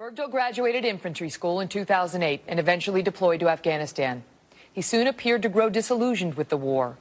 [0.00, 4.24] Bergdahl graduated infantry school in 2008 and eventually deployed to Afghanistan.
[4.72, 6.96] He soon appeared to grow disillusioned with the war.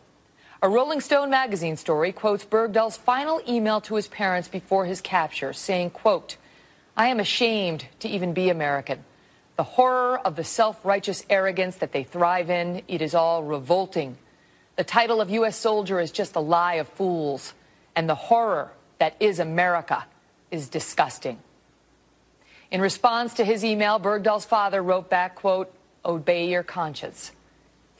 [0.61, 5.53] A Rolling Stone magazine story quotes Bergdahl's final email to his parents before his capture,
[5.53, 6.37] saying, quote,
[6.95, 9.03] I am ashamed to even be American.
[9.55, 14.19] The horror of the self-righteous arrogance that they thrive in, it is all revolting.
[14.75, 15.57] The title of U.S.
[15.57, 17.55] soldier is just a lie of fools.
[17.95, 20.05] And the horror that is America
[20.51, 21.39] is disgusting.
[22.73, 25.71] In response to his email, Bergdahl's father wrote back, quote,
[26.03, 27.31] obey your conscience.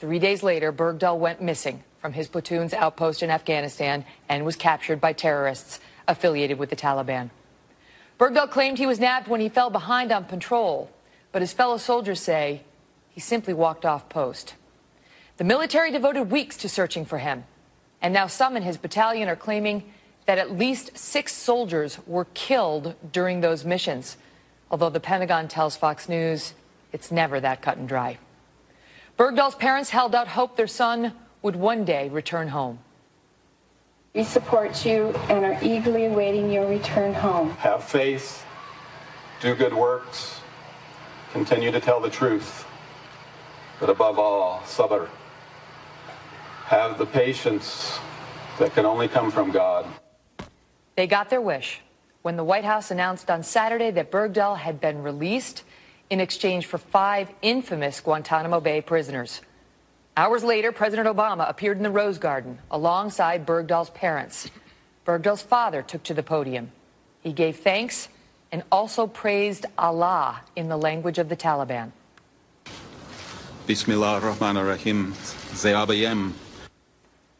[0.00, 5.00] Three days later, Bergdahl went missing from his platoon's outpost in Afghanistan and was captured
[5.00, 7.30] by terrorists affiliated with the Taliban.
[8.18, 10.90] Bergdahl claimed he was nabbed when he fell behind on patrol,
[11.30, 12.62] but his fellow soldiers say
[13.10, 14.54] he simply walked off post.
[15.36, 17.44] The military devoted weeks to searching for him,
[18.02, 19.84] and now some in his battalion are claiming
[20.26, 24.16] that at least six soldiers were killed during those missions
[24.74, 26.52] although the Pentagon tells Fox News
[26.92, 28.18] it's never that cut and dry.
[29.16, 32.80] Bergdahl's parents held out hope their son would one day return home.
[34.14, 37.50] We support you and are eagerly awaiting your return home.
[37.50, 38.44] Have faith,
[39.40, 40.40] do good works,
[41.30, 42.66] continue to tell the truth,
[43.78, 45.08] but above all, sabr.
[46.64, 48.00] Have the patience
[48.58, 49.86] that can only come from God.
[50.96, 51.80] They got their wish
[52.24, 55.62] when the White House announced on Saturday that Bergdahl had been released
[56.08, 59.42] in exchange for five infamous Guantanamo Bay prisoners.
[60.16, 64.50] Hours later, President Obama appeared in the Rose Garden alongside Bergdahl's parents.
[65.04, 66.72] Bergdahl's father took to the podium.
[67.20, 68.08] He gave thanks
[68.50, 71.92] and also praised Allah in the language of the Taliban.
[73.66, 75.12] Bismillah ar-Rahman ar-Rahim.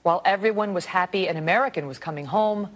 [0.03, 2.69] While everyone was happy an American was coming home,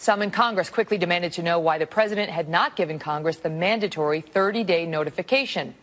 [0.00, 3.50] some in Congress quickly demanded to know why the president had not given Congress the
[3.50, 5.74] mandatory 30 day notification.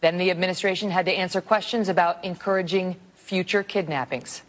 [0.00, 4.42] Then the administration had to answer questions about encouraging future kidnappings.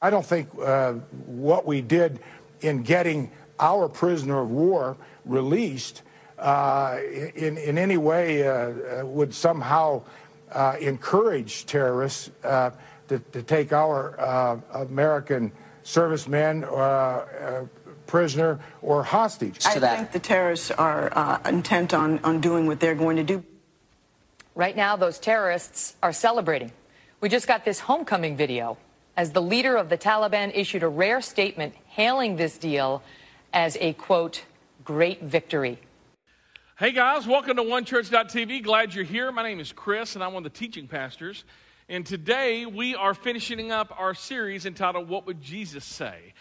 [0.00, 0.94] I don't think uh,
[1.26, 2.20] what we did
[2.62, 3.30] in getting
[3.60, 4.96] our prisoner of war
[5.26, 6.00] released
[6.38, 7.00] uh,
[7.34, 10.04] in, in any way uh, would somehow
[10.52, 12.70] uh, encourage terrorists uh,
[13.08, 15.52] to, to, take our uh, American
[15.82, 16.64] servicemen
[18.12, 19.64] prisoner or hostage.
[19.64, 23.42] I think the terrorists are uh, intent on, on doing what they're going to do.
[24.54, 26.72] Right now, those terrorists are celebrating.
[27.22, 28.76] We just got this homecoming video
[29.16, 33.02] as the leader of the Taliban issued a rare statement hailing this deal
[33.50, 34.44] as a, quote,
[34.84, 35.78] great victory.
[36.78, 38.62] Hey guys, welcome to OneChurch.tv.
[38.62, 39.32] Glad you're here.
[39.32, 41.44] My name is Chris, and I'm one of the teaching pastors.
[41.88, 46.34] And today we are finishing up our series entitled What Would Jesus Say?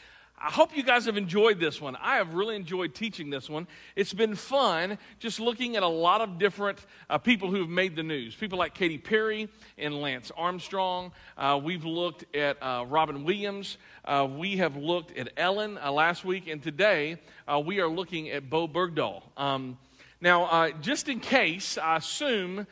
[0.44, 1.96] I hope you guys have enjoyed this one.
[1.98, 3.68] I have really enjoyed teaching this one.
[3.96, 6.80] It's been fun just looking at a lot of different
[7.12, 8.34] uh, people who have made the news.
[8.34, 11.12] People like Katy Perry and Lance Armstrong.
[11.38, 13.78] Uh, we've looked at uh, Robin Williams.
[14.04, 16.48] Uh, we have looked at Ellen uh, last week.
[16.48, 19.22] And today uh, we are looking at Bowe Bergdahl.
[19.38, 19.78] Um,
[20.22, 22.66] now, just in case, I assume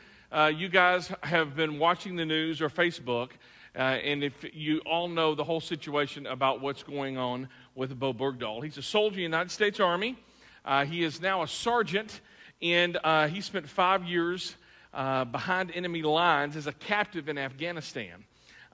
[0.56, 3.30] you guys have been watching the news or Facebook.
[3.76, 8.12] Uh, and if you all know the whole situation about what's going on with Bowe
[8.12, 10.16] Bergdahl, he's a soldier in the United States Army.
[10.64, 12.20] Uh, he is now a sergeant,
[12.60, 14.56] and uh, he spent five years
[14.92, 18.24] uh, behind enemy lines as a captive in Afghanistan.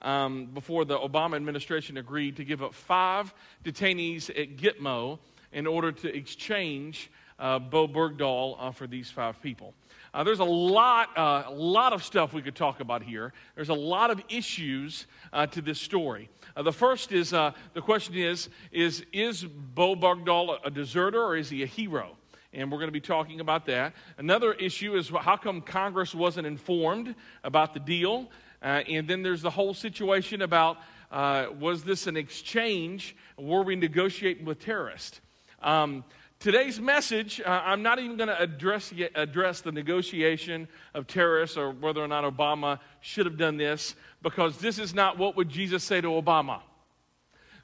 [0.01, 3.33] Um, before the Obama administration agreed to give up five
[3.63, 5.17] detainees at Gitmo
[5.51, 7.09] in order to exchange
[7.39, 9.73] uh, Bowe Bergdahl uh, for these five people.
[10.17, 13.33] Uh, there's a lot, uh, a lot of stuff we could talk about here.
[13.53, 16.27] There's a lot of issues uh, to this story.
[16.55, 21.37] Uh, the first is uh, the question is, is is Bowe Bergdahl a deserter or
[21.37, 22.17] is he a hero?
[22.51, 23.93] And we're going to be talking about that.
[24.17, 27.13] Another issue is how come Congress wasn't informed
[27.43, 28.27] about the deal?
[28.63, 30.79] Uh, and then there's the whole situation about
[31.59, 33.15] was this an exchange?
[33.37, 35.21] Were we negotiating with terrorists?
[35.61, 36.03] Um,
[36.39, 41.71] Today's message, uh, I'm not even going to address, address the negotiation of terrorists or
[41.71, 45.83] whether or not Obama should have done this, because this is not what would Jesus
[45.83, 46.61] say to Obama.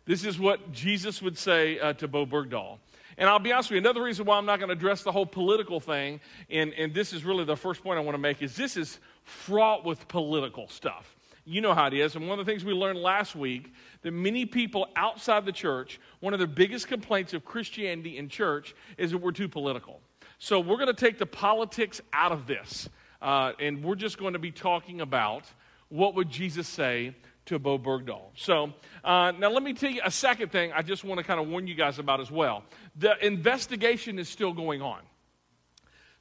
[0.06, 2.80] This is what Jesus would say uh, to Bowe Bergdahl.
[3.16, 5.12] And I'll be honest with you, another reason why I'm not going to address the
[5.12, 6.20] whole political thing,
[6.50, 9.00] and, and this is really the first point I want to make, is this is
[9.24, 11.16] fraught with political stuff.
[11.46, 12.16] You know how it is.
[12.16, 16.00] And one of the things we learned last week that many people outside the church,
[16.22, 20.00] one of the biggest complaints of Christianity in church is that we're too political.
[20.40, 22.90] So we're going to take the politics out of this.
[23.22, 25.44] Uh, and we're just going to be talking about
[25.90, 27.16] what would Jesus say
[27.46, 28.24] to Bowe Bergdahl.
[28.36, 28.74] So
[29.04, 31.48] uh, now let me tell you a second thing I just want to kind of
[31.48, 32.64] warn you guys about as well.
[32.98, 35.02] The investigation is still going on.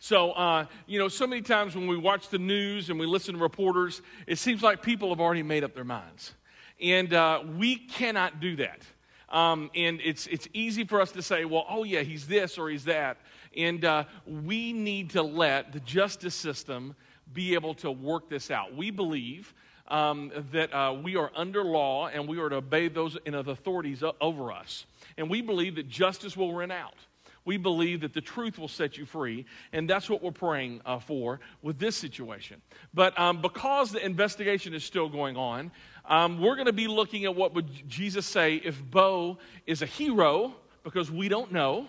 [0.04, 3.36] So, uh, you know, so many times when we watch the news and we listen
[3.36, 6.34] to reporters, it seems like people have already made up their minds.
[6.80, 8.80] And uh, we cannot do that.
[9.28, 12.68] Um, and it's, it's easy for us to say, well, oh, yeah, he's this or
[12.68, 13.18] he's that.
[13.56, 16.96] And uh, we need to let the justice system
[17.32, 18.74] be able to work this out.
[18.74, 19.54] We believe
[19.86, 24.02] um, that uh, we are under law and we are to obey those in authorities
[24.20, 24.84] over us.
[25.16, 26.96] And we believe that justice will win out.
[27.44, 30.98] We believe that the truth will set you free, and that's what we're praying uh,
[30.98, 32.62] for with this situation.
[32.94, 35.72] But um, because the investigation is still going on,
[36.04, 39.86] um, we're going to be looking at what would Jesus say if Bowe is a
[39.86, 40.54] hero,
[40.84, 41.88] because we don't know.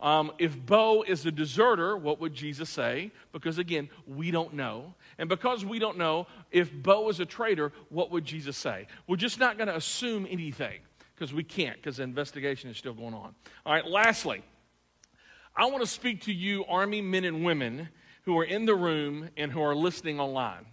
[0.00, 3.10] Um, if Bowe is a deserter, what would Jesus say?
[3.32, 4.94] Because again, we don't know.
[5.18, 8.86] And because we don't know, if Bowe is a traitor, what would Jesus say?
[9.06, 10.80] We're just not going to assume anything
[11.14, 13.34] because we can't, because the investigation is still going on.
[13.64, 14.42] All right, lastly,
[15.56, 17.88] I want to speak to you, Army men and women
[18.24, 20.66] who are in the room and who are listening online.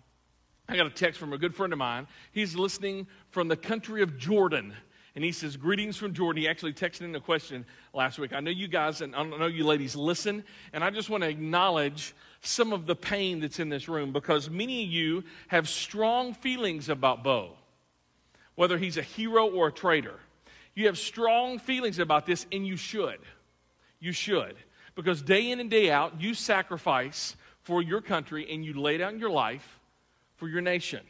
[0.68, 2.08] I got a text from a good friend of mine.
[2.32, 4.74] He's listening from the country of Jordan.
[5.14, 6.42] And he says, Greetings from Jordan.
[6.42, 8.34] He actually texted in a question last week.
[8.34, 11.30] I know you guys and I know you ladies listen, and I just want to
[11.30, 16.34] acknowledge some of the pain that's in this room because many of you have strong
[16.34, 17.52] feelings about Bowe,
[18.56, 20.20] whether he's a hero or a traitor.
[20.74, 23.20] You have strong feelings about this, and you should.
[24.00, 24.56] You should.
[24.96, 29.20] Because day in and day out, you sacrifice for your country and you lay down
[29.20, 29.80] your life
[30.36, 31.02] for your nation.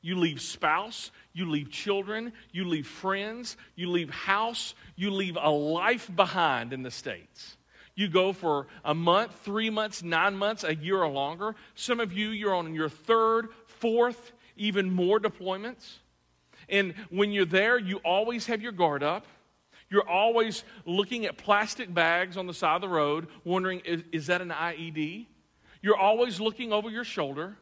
[0.00, 5.50] You leave spouse, you leave children, you leave friends, you leave house, you leave a
[5.50, 7.56] life behind in the States.
[7.94, 11.56] You go for a month, three months, nine months, a year or longer.
[11.74, 15.96] Some of you, you're on your third, fourth, even more deployments.
[16.68, 19.26] And when you're there, you always have your guard up.
[19.90, 24.26] You're always looking at plastic bags on the side of the road, wondering, is, is
[24.26, 25.26] that an IED?
[25.80, 27.56] You're always looking over your shoulder.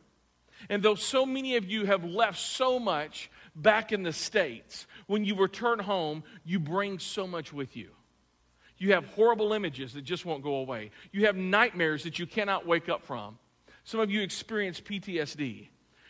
[0.69, 5.25] And though so many of you have left so much back in the States, when
[5.25, 7.91] you return home, you bring so much with you.
[8.79, 10.91] You have horrible images that just won't go away.
[11.13, 13.39] You have nightmares that you cannot wake up from.
[13.85, 15.69] Some of you experience PTSD.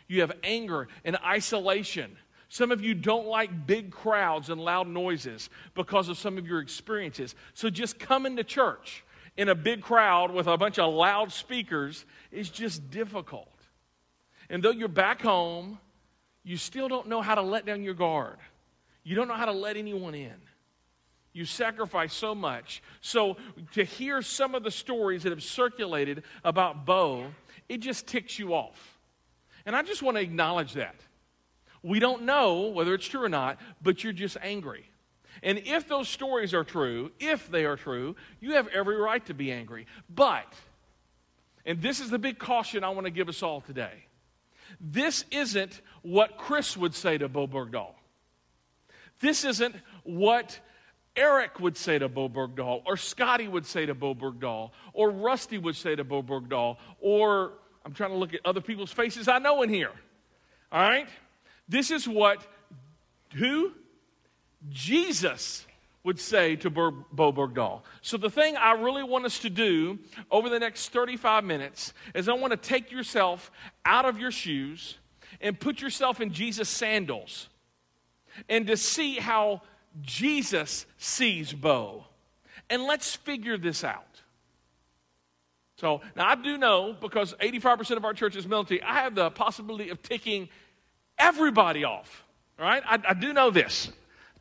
[0.08, 2.16] You have anger and isolation.
[2.48, 6.60] Some of you don't like big crowds and loud noises because of some of your
[6.60, 7.34] experiences.
[7.54, 9.04] So just coming to church
[9.36, 13.52] in a big crowd with a bunch of loud speakers is just difficult.
[14.48, 15.78] And though you're back home,
[16.44, 18.38] you still don't know how to let down your guard.
[19.02, 20.34] You don't know how to let anyone in.
[21.32, 22.82] You sacrifice so much.
[23.00, 23.36] So
[23.72, 27.26] to hear some of the stories that have circulated about Bowe,
[27.68, 28.98] it just ticks you off.
[29.66, 30.94] And I just want to acknowledge that.
[31.86, 34.90] We don't know whether it's true or not, but you're just angry.
[35.42, 39.34] And if those stories are true, if they are true, you have every right to
[39.34, 39.86] be angry.
[40.12, 40.52] But,
[41.64, 44.06] and this is the big caution I want to give us all today
[44.80, 47.94] this isn't what Chris would say to Bowe Bergdahl.
[49.20, 50.58] This isn't what
[51.14, 55.56] Eric would say to Bowe Bergdahl, or Scotty would say to Bowe Bergdahl, or Rusty
[55.56, 57.52] would say to Bowe Bergdahl, or
[57.84, 59.92] I'm trying to look at other people's faces I know in here.
[60.70, 61.08] All right?
[61.68, 62.46] This is what
[63.34, 63.72] who?
[64.70, 65.66] Jesus
[66.02, 67.82] would say to Bowe Bergdahl.
[68.00, 69.98] So, the thing I really want us to do
[70.30, 73.50] over the next 35 minutes is I want to take yourself
[73.84, 74.98] out of your shoes
[75.40, 77.48] and put yourself in Jesus' sandals
[78.48, 79.62] and to see how
[80.02, 82.04] Jesus sees Bowe.
[82.70, 84.22] And let's figure this out.
[85.76, 89.30] So now I do know because 85% of our church is military, I have the
[89.30, 90.48] possibility of ticking
[91.18, 92.24] everybody off.
[92.58, 92.82] All right?
[92.86, 93.90] I, I do know this.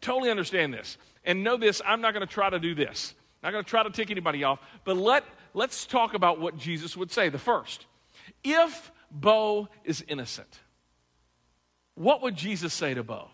[0.02, 0.98] Totally understand this.
[1.24, 3.14] And know this, I'm not going to try to do this.
[3.42, 4.60] I'm not going to try to tick anybody off.
[4.84, 7.30] But let, let's talk about what Jesus would say.
[7.30, 7.86] The first,
[8.44, 10.60] if Bowe is innocent,
[11.96, 13.30] what would Jesus say to Bowe?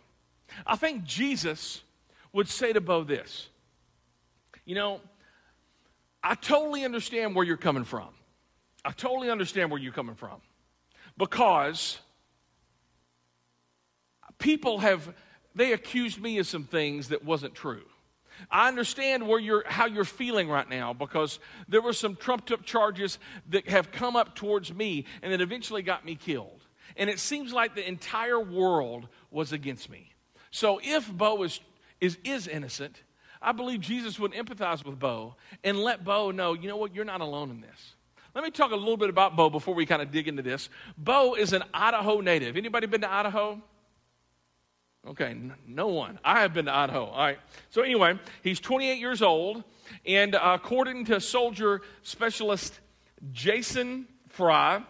[0.66, 1.82] I think Jesus
[2.34, 3.50] would say to Bowe this
[4.66, 5.02] You know,
[6.24, 8.10] I totally understand where you're coming from.
[8.86, 10.42] I totally understand where you're coming from.
[11.18, 12.00] Because
[14.42, 15.14] people have,
[15.56, 17.84] they accused me of some things that wasn't true.
[18.50, 22.66] I understand where you're, how you're feeling right now because there were some trumped up
[22.66, 23.20] charges
[23.50, 26.62] that have come up towards me and that eventually got me killed.
[26.98, 30.12] And it seems like the entire world was against me.
[30.50, 31.62] So if Bowe is
[32.02, 33.04] is, is innocent,
[33.42, 37.06] I believe Jesus would empathize with Bowe and let Bowe know, you know what, you're
[37.06, 37.96] not alone in this.
[38.34, 40.70] Let me talk a little bit about Bowe before we kind of dig into this.
[40.98, 42.58] Bowe is an Idaho native.
[42.58, 43.62] Anybody been to Idaho?
[45.08, 45.36] Okay,
[45.68, 46.20] no one.
[46.24, 47.06] I have been to Idaho.
[47.06, 47.40] All right.
[47.72, 49.64] So anyway, he's 28 years old,
[50.06, 52.80] and uh, according to soldier specialist
[53.32, 54.84] Jason Fry,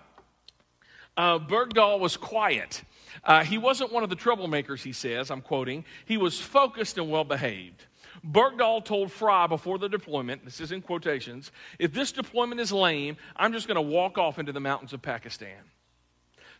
[1.15, 2.83] uh, Bergdahl was quiet.
[3.23, 5.31] Uh, he wasn't one of the troublemakers, he says.
[5.31, 5.85] I'm quoting.
[6.05, 7.85] He was focused and well behaved.
[8.25, 13.17] Bergdahl told Fry before the deployment, this is in quotations, if this deployment is lame,
[13.35, 15.57] I'm just going to walk off into the mountains of Pakistan.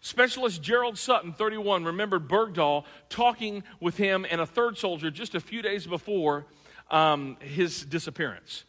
[0.02, 5.40] Specialist Gerald Sutton, 31, remembered Bergdahl talking with him and a third soldier just a
[5.40, 6.48] few days before
[6.90, 8.66] um, his disappearance.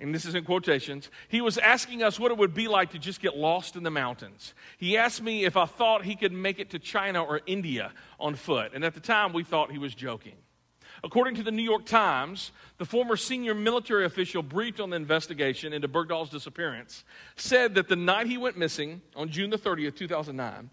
[0.00, 1.10] And this is in quotations.
[1.26, 3.90] He was asking us what it would be like to just get lost in the
[3.90, 4.54] mountains.
[4.76, 8.36] He asked me if I thought he could make it to China or India on
[8.36, 8.70] foot.
[8.72, 10.36] And at the time, we thought he was joking.
[11.04, 15.72] According to the New York Times, the former senior military official briefed on the investigation
[15.72, 17.04] into Bergdahl's disappearance
[17.36, 20.70] said that the night he went missing, on June the 30th, 2009,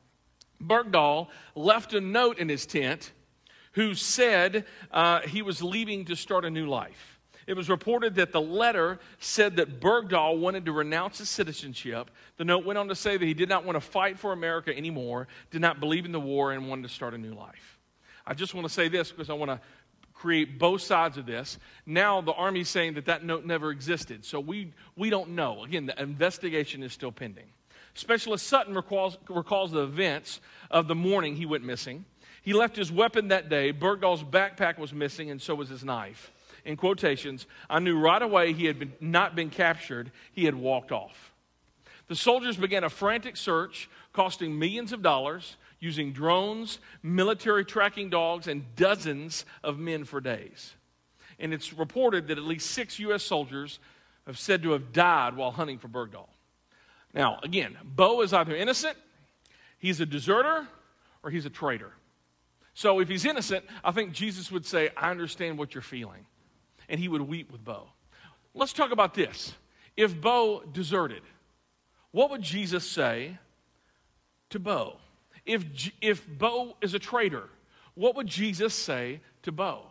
[0.63, 3.11] Bergdahl left a note in his tent
[3.73, 7.19] who said uh, he was leaving to start a new life.
[7.45, 12.09] It was reported that the letter said that Bergdahl wanted to renounce his citizenship.
[12.37, 14.75] The note went on to say that he did not want to fight for America
[14.75, 17.77] anymore, did not believe in the war, and wanted to start a new life.
[18.25, 19.59] I just want to say this because I want to
[20.25, 21.59] create both sides of this.
[21.85, 24.25] Now the Army's saying that that note never existed.
[24.25, 25.63] So we, we don't know.
[25.63, 27.45] Again, the investigation is still pending.
[27.93, 30.39] Specialist Sutton recalls, recalls the events
[30.71, 32.05] of the morning he went missing.
[32.41, 33.69] He left his weapon that day.
[33.69, 36.31] Bergdahl's backpack was missing, and so was his knife.
[36.65, 40.91] In quotations, I knew right away he had been, not been captured, he had walked
[40.91, 41.33] off.
[42.07, 45.55] The soldiers began a frantic search, costing millions of dollars
[45.85, 50.73] using drones, military tracking dogs, and dozens of men for days.
[51.39, 53.23] And it's reported that at least six U.S.
[53.23, 53.79] soldiers
[54.25, 56.27] have said to have died while hunting for Bergdahl.
[57.13, 58.97] Now, again, Bowe is either innocent,
[59.77, 60.67] he's a deserter,
[61.23, 61.93] or he's a traitor.
[62.73, 66.25] So if he's innocent, I think Jesus would say, I understand what you're feeling.
[66.89, 67.87] And he would weep with Bowe.
[68.53, 69.53] Let's talk about this.
[69.95, 71.21] If Bowe deserted,
[72.11, 73.37] what would Jesus say
[74.49, 74.97] to Bowe?
[75.45, 77.49] If, if Bowe is a traitor,
[77.93, 79.83] what would Jesus say to Bowe?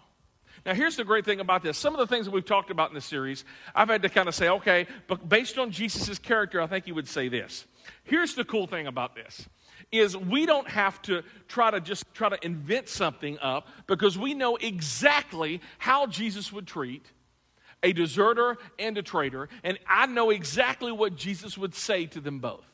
[0.67, 1.77] Now, here's the great thing about this.
[1.77, 3.45] Some of the things that we've talked about in this series,
[3.75, 6.93] I've had to kind of say, okay, but based on Jesus' character, I think he
[6.93, 7.67] would say this.
[8.05, 9.47] Here's the cool thing about this
[9.93, 14.33] is we don't have to try to just try to invent something up because we
[14.35, 17.05] know exactly how Jesus would treat
[17.83, 22.39] a deserter and a traitor, and I know exactly what Jesus would say to them
[22.39, 22.65] both.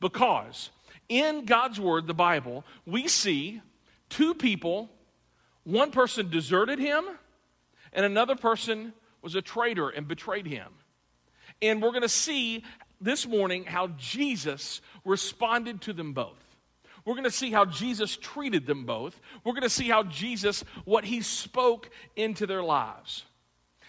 [0.00, 0.70] Because
[1.12, 3.60] in God's Word, the Bible, we see
[4.08, 4.90] two people.
[5.64, 7.04] One person deserted him,
[7.92, 10.72] and another person was a traitor and betrayed him.
[11.60, 12.64] And we're going to see
[13.00, 16.38] this morning how Jesus responded to them both.
[17.04, 19.20] We're going to see how Jesus treated them both.
[19.44, 23.24] We're going to see how Jesus, what he spoke into their lives.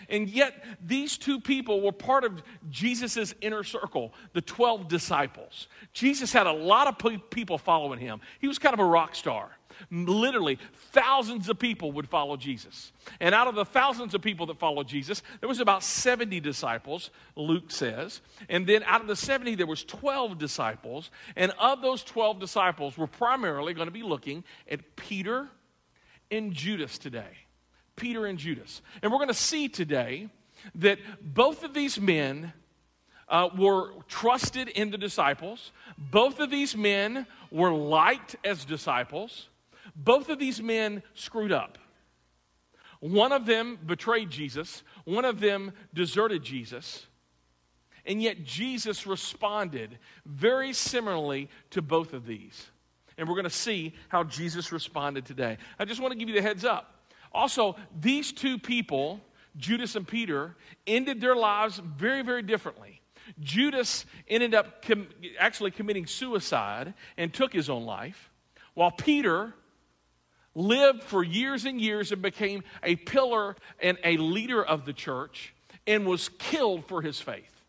[0.10, 5.68] And yet, these two people were part of Jesus' inner circle, the 12 disciples.
[5.94, 8.22] Jesus had a lot of people following him.
[8.40, 9.58] He was kind of a rock star.
[9.92, 10.60] Literally,
[10.92, 12.92] thousands of people would follow Jesus.
[13.20, 17.10] And out of the thousands of people that followed Jesus, there was about 70 disciples,
[17.36, 18.22] Luke says.
[18.50, 21.12] And then out of the 70, there was 12 disciples.
[21.36, 25.50] And of those 12 disciples, we're primarily going to be looking at Peter
[26.32, 27.38] and Judas today.
[27.96, 28.82] Peter and Judas.
[29.02, 30.30] And we're going to see today
[30.76, 32.54] that both of these men
[33.28, 35.72] uh, were trusted in the disciples.
[35.98, 39.50] Both of these men were liked as disciples.
[39.96, 41.78] Both of these men screwed up.
[43.00, 47.06] One of them betrayed Jesus, one of them deserted Jesus.
[48.06, 52.68] And yet Jesus responded very similarly to both of these.
[53.18, 55.58] And we're going to see how Jesus responded today.
[55.80, 56.93] I just want to give you the heads up.
[57.34, 59.20] Also, these two people,
[59.58, 63.02] Judas and Peter, ended their lives very, very differently.
[63.40, 65.08] Judas ended up com-
[65.40, 68.30] actually committing suicide and took his own life,
[68.74, 69.54] while Peter
[70.56, 75.54] lived for years and years and became a pillar and a leader of the church
[75.88, 77.62] and was killed for his faith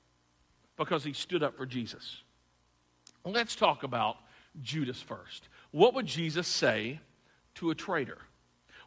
[0.76, 2.22] because he stood up for Jesus.
[3.24, 4.16] Let's talk about
[4.62, 5.48] Judas first.
[5.70, 7.00] What would Jesus say
[7.56, 8.18] to a traitor?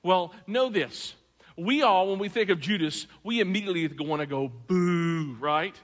[0.07, 1.15] Well, know this.
[1.57, 5.75] We all, when we think of Judas, we immediately want to go boo, right?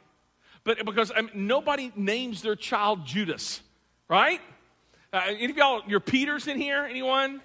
[0.63, 3.59] But because I mean, nobody names their child Judas,
[4.07, 4.39] right?
[5.11, 6.85] Uh, any of y'all, your Peters in here?
[6.89, 7.41] Anyone?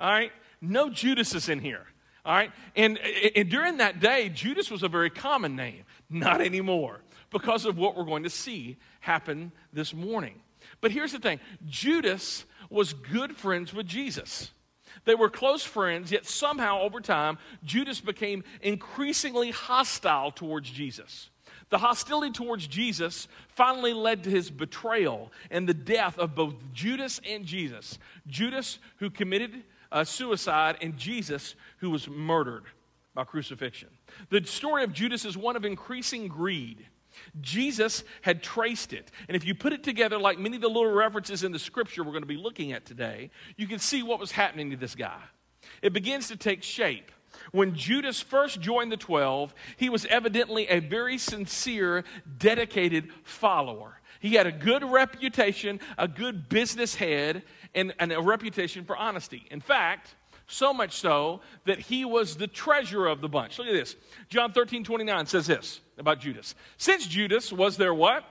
[0.00, 0.32] All right.
[0.60, 1.86] No Judas is in here.
[2.24, 2.50] All right.
[2.74, 2.98] And,
[3.36, 5.84] and during that day, Judas was a very common name.
[6.10, 10.40] Not anymore because of what we're going to see happen this morning.
[10.80, 14.50] But here's the thing Judas was good friends with Jesus.
[15.04, 21.30] They were close friends, yet somehow over time, Judas became increasingly hostile towards Jesus.
[21.68, 27.20] The hostility towards Jesus finally led to his betrayal and the death of both Judas
[27.28, 27.98] and Jesus.
[28.26, 32.64] Judas, who committed uh, suicide, and Jesus, who was murdered
[33.14, 33.88] by crucifixion.
[34.30, 36.86] The story of Judas is one of increasing greed.
[37.40, 39.10] Jesus had traced it.
[39.28, 42.02] And if you put it together like many of the little references in the scripture
[42.02, 44.94] we're going to be looking at today, you can see what was happening to this
[44.94, 45.20] guy.
[45.82, 47.10] It begins to take shape.
[47.52, 52.04] When Judas first joined the 12, he was evidently a very sincere,
[52.38, 54.00] dedicated follower.
[54.20, 57.42] He had a good reputation, a good business head,
[57.74, 59.46] and, and a reputation for honesty.
[59.50, 60.14] In fact,
[60.46, 63.58] so much so that he was the treasurer of the bunch.
[63.58, 63.96] Look at this.
[64.28, 66.54] John 13, 29 says this about Judas.
[66.76, 68.24] Since Judas was their what?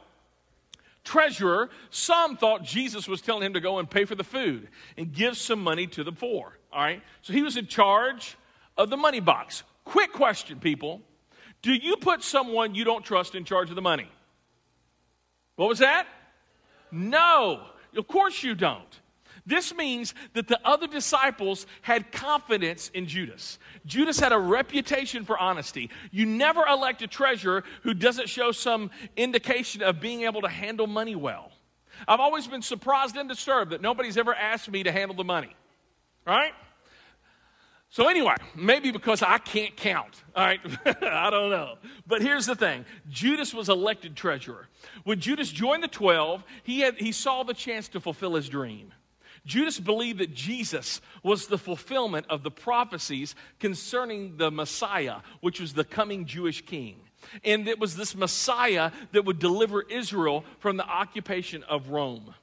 [1.04, 4.68] Treasurer, some thought Jesus was telling him to go and pay for the food
[4.98, 6.58] and give some money to the poor.
[6.74, 7.02] All right?
[7.22, 8.38] So he was in charge
[8.76, 9.64] of the money box.
[9.84, 11.02] Quick question, people.
[11.62, 14.10] Do you put someone you don't trust in charge of the money?
[15.56, 16.08] What was that?
[16.92, 17.62] No.
[17.96, 19.00] Of course you don't.
[19.46, 23.60] This means that the other disciples had confidence in Judas.
[23.86, 25.92] Judas had a reputation for honesty.
[26.12, 30.88] You never elect a treasurer who doesn't show some indication of being able to handle
[30.88, 31.52] money well.
[32.08, 35.56] I've always been surprised and disturbed that nobody's ever asked me to handle the money.
[36.26, 36.54] Right?
[37.90, 40.24] So, anyway, maybe because I can't count.
[40.36, 40.60] All right,
[41.04, 41.76] I don't know.
[42.06, 44.68] But here's the thing Judas was elected treasurer.
[45.04, 48.92] When Judas joined the 12, he, had, he saw the chance to fulfill his dream.
[49.46, 55.74] Judas believed that Jesus was the fulfillment of the prophecies concerning the Messiah, which was
[55.74, 56.98] the coming Jewish king.
[57.44, 62.34] And it was this Messiah that would deliver Israel from the occupation of Rome.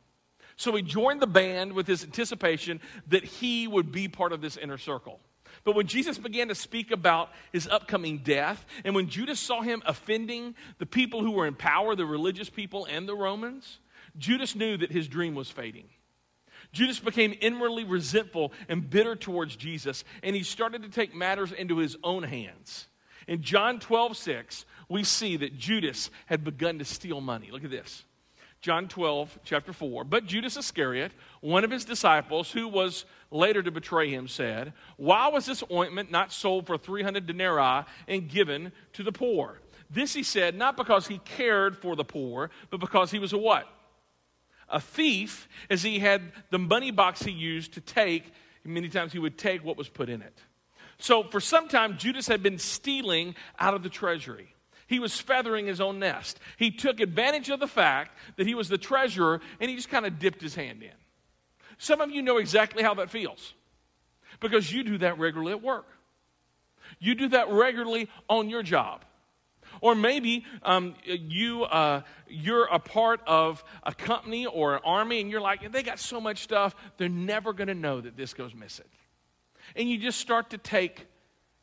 [0.56, 4.56] So he joined the band with his anticipation that he would be part of this
[4.56, 5.18] inner circle.
[5.64, 9.82] But when Jesus began to speak about his upcoming death, and when Judas saw him
[9.86, 13.78] offending the people who were in power, the religious people and the Romans,
[14.16, 15.88] Judas knew that his dream was fading.
[16.72, 21.78] Judas became inwardly resentful and bitter towards Jesus, and he started to take matters into
[21.78, 22.88] his own hands.
[23.28, 27.50] In John 12, 6, we see that Judas had begun to steal money.
[27.50, 28.04] Look at this.
[28.60, 30.04] John 12, chapter 4.
[30.04, 35.28] But Judas Iscariot, one of his disciples, who was later to betray him, said, Why
[35.28, 39.58] was this ointment not sold for 300 denarii and given to the poor?
[39.90, 43.38] This he said, not because he cared for the poor, but because he was a
[43.38, 43.68] what?
[44.72, 48.32] A thief as he had the money box he used to take.
[48.64, 50.38] Many times he would take what was put in it.
[50.98, 54.54] So for some time, Judas had been stealing out of the treasury.
[54.86, 56.38] He was feathering his own nest.
[56.56, 60.06] He took advantage of the fact that he was the treasurer and he just kind
[60.06, 60.90] of dipped his hand in.
[61.78, 63.54] Some of you know exactly how that feels
[64.40, 65.86] because you do that regularly at work.
[66.98, 69.04] You do that regularly on your job.
[69.82, 75.28] Or maybe um, you, uh, you're a part of a company or an army and
[75.28, 78.54] you're like, they got so much stuff, they're never going to know that this goes
[78.54, 78.86] missing.
[79.74, 81.06] And you just start to take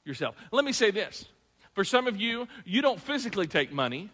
[0.04, 0.36] yourself.
[0.52, 1.26] Let me say this
[1.74, 4.10] for some of you, you don't physically take money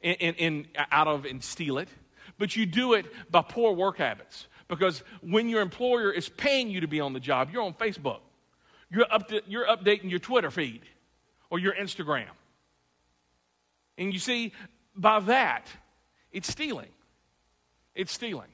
[0.00, 1.90] in, in, in, out of and steal it,
[2.38, 4.46] but you do it by poor work habits.
[4.66, 8.20] Because when your employer is paying you to be on the job, you're on Facebook.
[8.90, 10.80] You're, up to, you're updating your Twitter feed
[11.50, 12.28] or your Instagram.
[14.00, 14.52] And you see,
[14.96, 15.66] by that,
[16.32, 16.88] it's stealing.
[17.94, 18.48] It's stealing.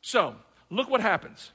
[0.00, 0.34] So,
[0.70, 1.52] look what happens.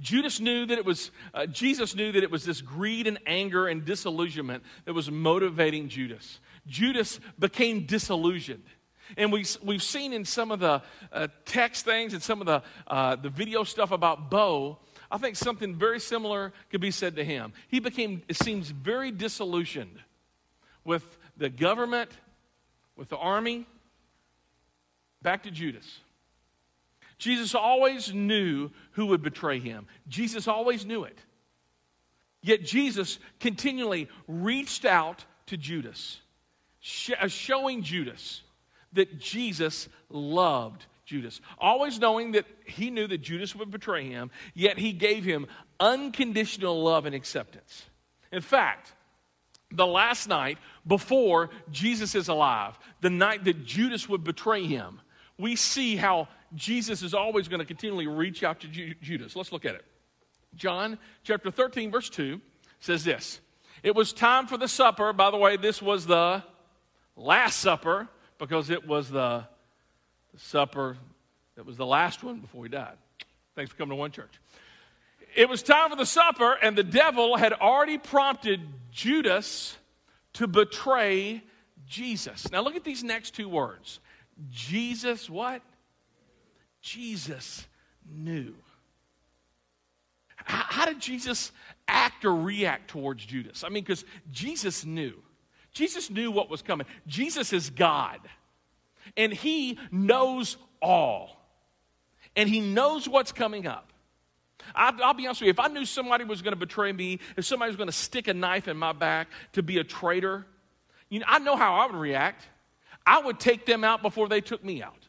[0.00, 3.68] Judas knew that it was, uh, Jesus knew that it was this greed and anger
[3.68, 6.40] and disillusionment that was motivating Judas.
[6.66, 8.64] Judas became disillusioned.
[9.18, 10.80] And we, we've seen in some of the
[11.12, 14.78] uh, text things and some of the, uh, the video stuff about Bowe,
[15.10, 17.52] I think something very similar could be said to him.
[17.68, 19.98] He became, it seems, very disillusioned
[20.84, 22.10] with the government,
[22.96, 23.66] with the army.
[25.22, 26.00] Back to Judas.
[27.18, 29.86] Jesus always knew who would betray him.
[30.08, 31.18] Jesus always knew it.
[32.42, 36.20] Yet Jesus continually reached out to Judas,
[37.20, 38.42] uh, showing Judas
[38.92, 41.40] that Jesus loved Judas.
[41.58, 45.46] Always knowing that he knew that Judas would betray him, yet he gave him
[45.78, 47.84] unconditional love and acceptance.
[48.32, 48.92] In fact,
[49.76, 55.00] the last night before Jesus is alive, the night that Judas would betray him,
[55.38, 59.34] we see how Jesus is always going to continually reach out to Ju- Judas.
[59.34, 59.84] Let's look at it.
[60.54, 62.40] John chapter 13, verse 2
[62.80, 63.40] says this
[63.82, 65.12] It was time for the supper.
[65.12, 66.42] By the way, this was the
[67.16, 68.08] Last Supper
[68.38, 69.44] because it was the,
[70.32, 70.96] the supper
[71.56, 72.96] that was the last one before he died.
[73.54, 74.32] Thanks for coming to One Church.
[75.34, 79.76] It was time for the supper, and the devil had already prompted Judas
[80.34, 81.42] to betray
[81.86, 82.50] Jesus.
[82.50, 84.00] Now look at these next two words.
[84.50, 85.62] Jesus, what?
[86.80, 87.66] Jesus
[88.10, 88.54] knew.
[90.44, 91.52] How, did Jesus
[91.86, 93.62] act or react towards Judas?
[93.62, 95.14] I mean, because Jesus knew.
[95.72, 96.86] Jesus knew what was coming.
[97.06, 98.18] Jesus is God,
[99.16, 101.36] and He knows all,
[102.34, 103.91] and He knows what's coming up.
[104.74, 107.18] I, will be honest with you, if I knew somebody was going to betray me,
[107.36, 110.46] if somebody was going to stick a knife in my back to be a traitor,
[111.08, 112.48] you know, I know how I would react.
[113.06, 115.08] I would take them out before they took me out.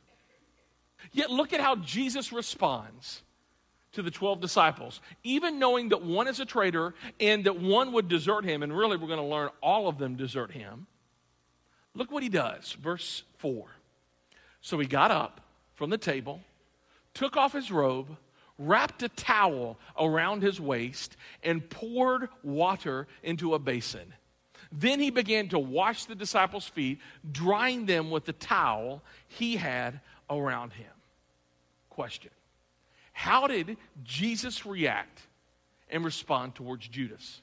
[1.11, 3.21] Yet look at how Jesus responds
[3.93, 8.07] to the 12 disciples, even knowing that one is a traitor and that one would
[8.07, 10.87] desert him, and really we're going to learn all of them desert him.
[11.95, 12.73] Look what he does.
[12.73, 13.67] Verse 4.
[14.61, 15.41] So he got up
[15.75, 16.41] from the table,
[17.13, 18.17] took off his robe,
[18.57, 24.13] wrapped a towel around his waist, and poured water into a basin.
[24.71, 26.99] Then he began to wash the disciples' feet,
[27.31, 30.91] drying them with the towel he had around him.
[31.89, 32.31] Question
[33.11, 35.21] How did Jesus react
[35.89, 37.41] and respond towards Judas?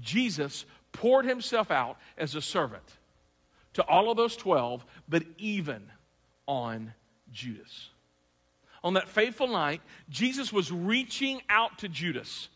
[0.00, 2.82] Jesus poured himself out as a servant
[3.74, 5.88] to all of those 12, but even
[6.46, 6.92] on
[7.32, 7.90] Judas.
[8.84, 12.48] On that fateful night, Jesus was reaching out to Judas.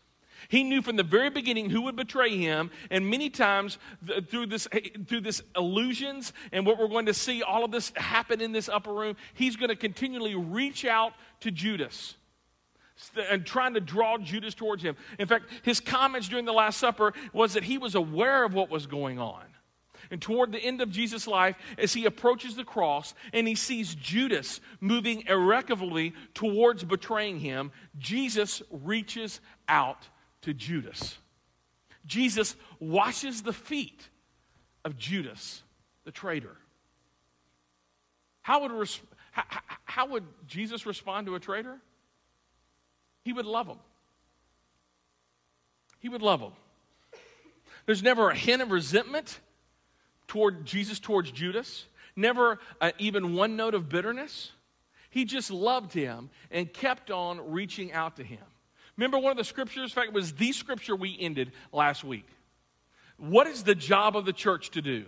[0.49, 4.47] He knew from the very beginning who would betray him, and many times th- through
[4.47, 4.67] this
[5.07, 8.69] through this illusions and what we're going to see, all of this happen in this
[8.69, 9.15] upper room.
[9.33, 12.15] He's going to continually reach out to Judas
[13.29, 14.95] and trying to draw Judas towards him.
[15.17, 18.69] In fact, his comments during the Last Supper was that he was aware of what
[18.69, 19.43] was going on.
[20.13, 23.95] And toward the end of Jesus' life, as he approaches the cross and he sees
[23.95, 30.07] Judas moving irrecoverably towards betraying him, Jesus reaches out
[30.43, 31.17] to Judas.
[32.05, 34.07] Jesus washes the feet
[34.85, 35.63] of Judas,
[36.05, 36.57] the traitor.
[38.43, 38.89] How would,
[39.85, 41.79] how would Jesus respond to a traitor?
[43.23, 43.79] He would love him.
[45.97, 46.51] He would love him.
[47.87, 49.39] There's never a hint of resentment
[50.33, 54.51] toward Jesus towards Judas, never uh, even one note of bitterness.
[55.11, 58.41] He just loved him and kept on reaching out to him.
[58.97, 59.83] Remember one of the scriptures?
[59.83, 62.25] In fact, it was the scripture we ended last week.
[63.17, 65.05] What is the job of the church to do?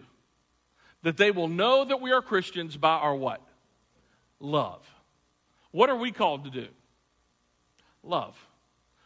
[1.01, 3.41] That they will know that we are Christians by our what?
[4.39, 4.85] Love.
[5.71, 6.67] What are we called to do?
[8.03, 8.37] Love.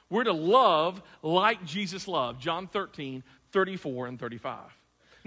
[0.10, 2.42] We're to love like Jesus loved.
[2.42, 4.79] John 13, 34 and 35.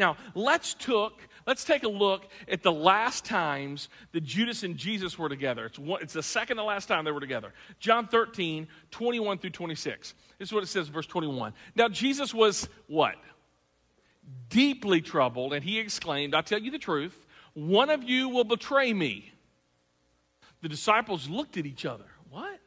[0.02, 5.16] Now, let's took let's take a look at the last times that Judas and Jesus
[5.16, 5.66] were together.
[5.66, 7.52] It's, one, it's the second to last time they were together.
[7.78, 10.14] John 13, 21 through 26.
[10.40, 11.52] This is what it says, verse 21.
[11.76, 13.14] Now, Jesus was what?
[14.48, 18.92] Deeply troubled, and he exclaimed, I tell you the truth, one of you will betray
[18.92, 19.32] me.
[20.62, 22.06] The disciples looked at each other.
[22.28, 22.58] What?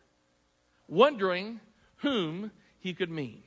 [0.87, 1.59] Wondering
[1.97, 3.43] whom he could mean.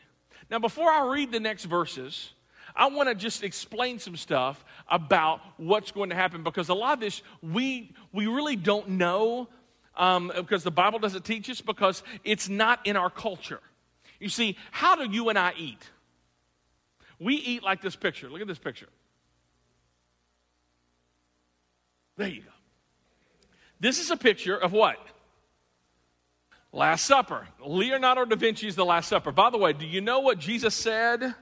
[0.51, 2.33] Now, before I read the next verses,
[2.79, 6.95] I want to just explain some stuff about what's going to happen because a lot
[6.95, 9.49] of this we, we really don't know
[9.97, 13.61] um, because the Bible doesn't teach us because it's not in our culture.
[14.21, 15.91] You see, how do you and I eat?
[17.19, 18.31] We eat like this picture.
[18.31, 18.89] Look at this picture.
[22.17, 22.51] There you go.
[23.81, 24.99] This is a picture of what?
[26.73, 27.49] Last Supper.
[27.65, 29.33] Leonardo da Vinci's The Last Supper.
[29.33, 31.35] By the way, do you know what Jesus said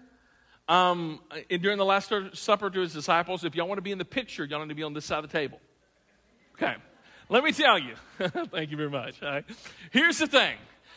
[0.69, 1.21] um,
[1.61, 4.45] during the Last Supper to his disciples, if y'all want to be in the picture,
[4.45, 5.61] y'all need to be on this side of the table.
[6.55, 6.75] Okay,
[7.29, 7.95] let me tell you.
[8.19, 9.21] Thank you very much.
[9.91, 10.57] Here's the thing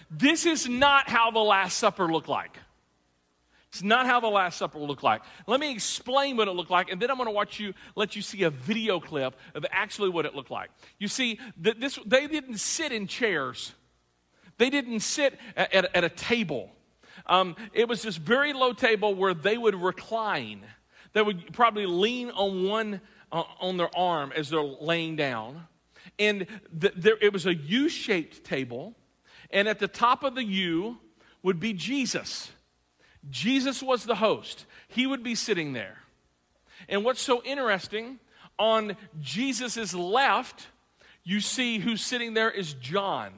[0.10, 2.58] this is not how the Last Supper looked like.
[3.70, 5.22] It's not how the Last Supper looked like.
[5.46, 8.16] Let me explain what it looked like, and then I'm going to watch you, let
[8.16, 10.72] you see a video clip of actually what it looked like.
[10.98, 13.74] You see, this, they didn't sit in chairs.
[14.58, 16.72] They didn't sit at, at, at a table.
[17.30, 20.65] Um, it was this very low table where they would recline.
[21.13, 25.68] They would probably lean on one uh, on their arm as they're laying down,
[26.18, 28.96] and the, there, it was a U-shaped table.
[29.52, 30.98] And at the top of the U
[31.42, 32.52] would be Jesus.
[33.30, 34.65] Jesus was the host.
[34.88, 35.98] He would be sitting there.
[36.88, 38.20] And what's so interesting,
[38.58, 40.68] on Jesus' left,
[41.24, 43.34] you see who's sitting there is John.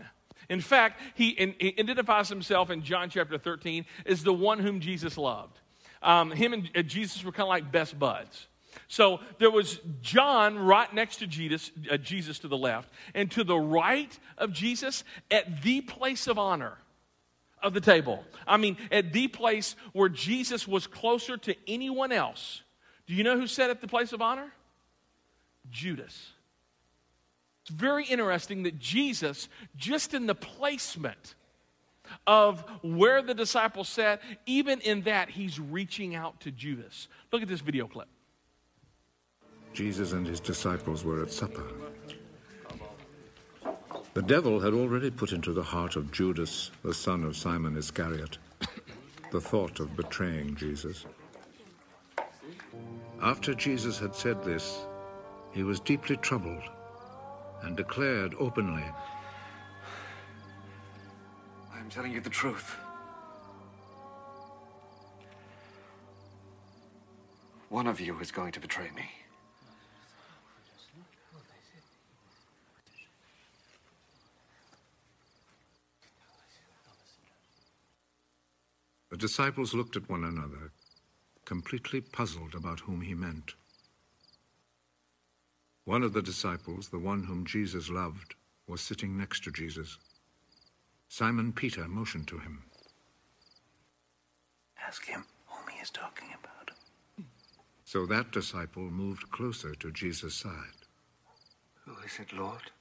[0.52, 5.18] In fact, he, he identifies himself in John chapter 13 as the one whom Jesus
[5.18, 5.58] loved.
[6.04, 8.48] Um, him and uh, Jesus were kind of like best buds.
[8.90, 13.46] So there was John right next to Jesus, uh, Jesus to the left, and to
[13.46, 16.78] the right of Jesus at the place of honor
[17.64, 18.26] of the table.
[18.46, 22.62] I mean, at the place where Jesus was closer to anyone else.
[23.08, 24.52] Do you know who sat at the place of honor?
[25.70, 26.32] Judas.
[27.72, 31.36] Very interesting that Jesus, just in the placement
[32.28, 37.08] of where the disciples sat, even in that, he's reaching out to Judas.
[37.32, 38.08] Look at this video clip.
[39.74, 41.64] Jesus and his disciples were at supper.
[44.14, 48.38] The devil had already put into the heart of Judas, the son of Simon Iscariot,
[49.32, 51.06] the thought of betraying Jesus.
[53.22, 54.82] After Jesus had said this,
[55.54, 56.64] he was deeply troubled
[57.64, 58.84] and declared openly,
[61.74, 62.76] I am telling you the truth.
[67.70, 69.10] One of you is going to betray me.
[79.10, 80.72] The disciples looked at one another,
[81.44, 83.56] completely puzzled about whom he meant.
[85.86, 88.36] One of the disciples, the one whom Jesus loved,
[88.68, 89.98] was sitting next to Jesus.
[91.10, 92.64] Simon Peter motioned to him.
[94.88, 96.72] Ask him whom he is talking about.
[97.84, 100.86] So that disciple moved closer to Jesus' side.
[101.86, 102.72] Who is it, Lord?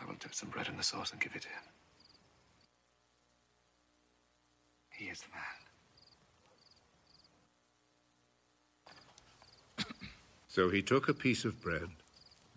[0.00, 1.64] I will dip some bread in the sauce and give it to him.
[4.90, 5.71] He is the man.
[10.54, 11.88] So he took a piece of bread,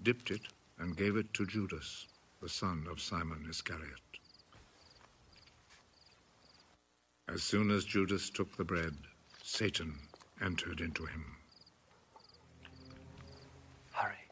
[0.03, 0.41] dipped it,
[0.79, 2.08] and gave it to Judas,
[2.41, 4.01] the son of Simon Iscariot.
[7.29, 8.93] As soon as Judas took the bread,
[9.43, 9.95] Satan
[10.43, 11.23] entered into him.
[13.93, 14.27] Hurry.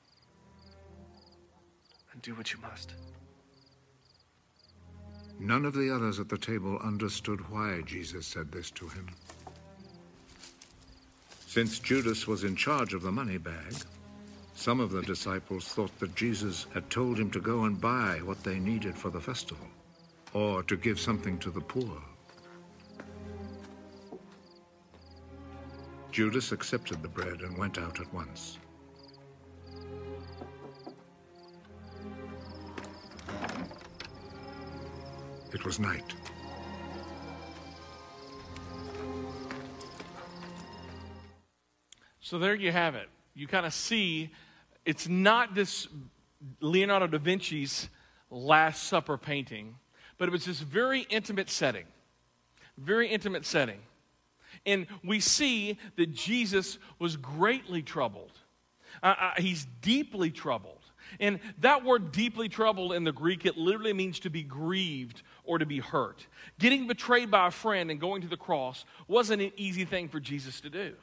[2.12, 2.96] And do what you must.
[5.40, 9.08] None of the others at the table understood why Jesus said this to him.
[11.54, 13.76] Since Judas was in charge of the money bag,
[14.56, 18.44] some of the disciples thought that Jesus had told him to go and buy what
[18.44, 19.68] they needed for the festival,
[20.34, 22.02] or to give something to the poor.
[26.12, 28.58] Judas accepted the bread and went out at once.
[35.54, 36.16] It was night.
[42.34, 43.10] So there you have it.
[43.36, 44.32] You kind of see
[44.88, 45.88] it's not this
[46.62, 47.90] Leonardo da Vinci's
[48.32, 49.76] Last Supper painting,
[50.18, 51.86] but it was this very intimate setting.
[52.76, 53.78] Very intimate setting.
[54.66, 58.32] And we see that Jesus was greatly troubled.
[59.04, 60.82] Uh, uh, he's deeply troubled.
[61.20, 65.60] And that word deeply troubled in the Greek, it literally means to be grieved or
[65.60, 66.26] to be hurt.
[66.58, 70.20] Getting betrayed by a friend and going to the cross wasn't an easy thing for
[70.20, 70.96] Jesus to do.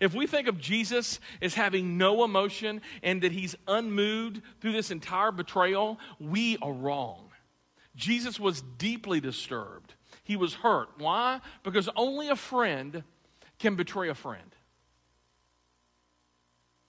[0.00, 4.90] If we think of Jesus as having no emotion and that he's unmoved through this
[4.90, 7.30] entire betrayal, we are wrong.
[7.96, 9.94] Jesus was deeply disturbed.
[10.24, 10.88] He was hurt.
[10.98, 11.40] Why?
[11.62, 13.04] Because only a friend
[13.58, 14.54] can betray a friend.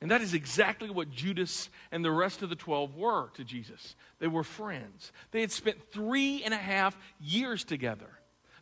[0.01, 3.95] And that is exactly what Judas and the rest of the 12 were to Jesus.
[4.19, 5.11] They were friends.
[5.31, 8.09] They had spent three and a half years together.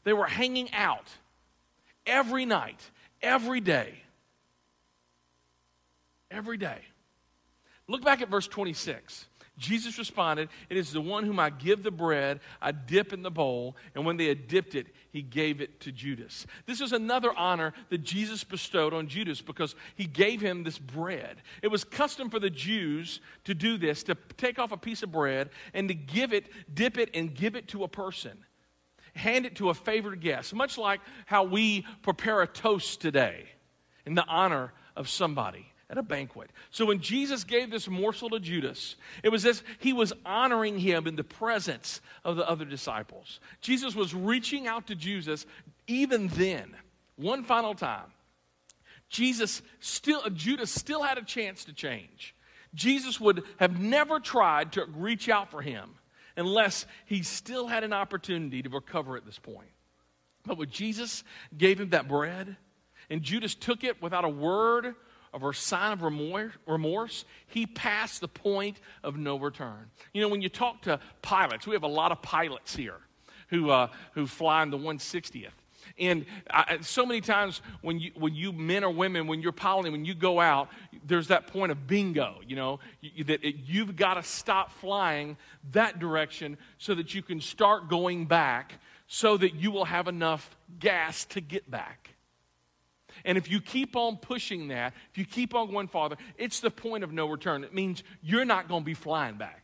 [0.04, 1.08] They were hanging out
[2.06, 2.80] every night,
[3.22, 4.03] every day.
[6.34, 6.80] Every day.
[7.88, 9.28] Look back at verse 26.
[9.56, 13.30] Jesus responded, It is the one whom I give the bread, I dip in the
[13.30, 16.48] bowl, and when they had dipped it, he gave it to Judas.
[16.66, 21.38] This is another honor that Jesus bestowed on Judas because he gave him this bread.
[21.62, 25.12] It was custom for the Jews to do this, to take off a piece of
[25.12, 28.44] bread and to give it, dip it, and give it to a person.
[29.14, 33.46] Hand it to a favored guest, much like how we prepare a toast today
[34.08, 36.50] in the honor of somebody at a banquet.
[36.72, 41.06] So when Jesus gave this morsel to Judas, it was as he was honoring him
[41.06, 43.40] in the presence of the other disciples.
[43.62, 45.46] Jesus was reaching out to Jesus
[45.86, 46.76] even then,
[47.16, 48.12] one final time.
[49.08, 52.34] Jesus still, Judas still had a chance to change.
[52.74, 55.92] Jesus would have never tried to reach out for him
[56.36, 59.70] unless he still had an opportunity to recover at this point.
[60.44, 61.24] But when Jesus
[61.56, 62.58] gave him that bread,
[63.12, 64.96] and Judas took it without a word
[65.34, 66.02] of our sign of
[66.68, 69.90] remorse, he passed the point of no return.
[70.14, 73.00] You know, when you talk to pilots, we have a lot of pilots here
[73.50, 75.50] who, uh, who fly in the 160th.
[76.00, 79.92] And I, so many times when you, when you men or women, when you're piloting,
[79.92, 80.70] when you go out,
[81.06, 85.38] there's that point of bingo, you know, you, that it, you've got to stop flying
[85.72, 90.56] that direction so that you can start going back so that you will have enough
[90.80, 92.03] gas to get back.
[93.26, 96.70] And if you keep on pushing that, if you keep on going farther, it's the
[96.70, 97.64] point of no return.
[97.64, 99.64] It means you're not going to be flying back.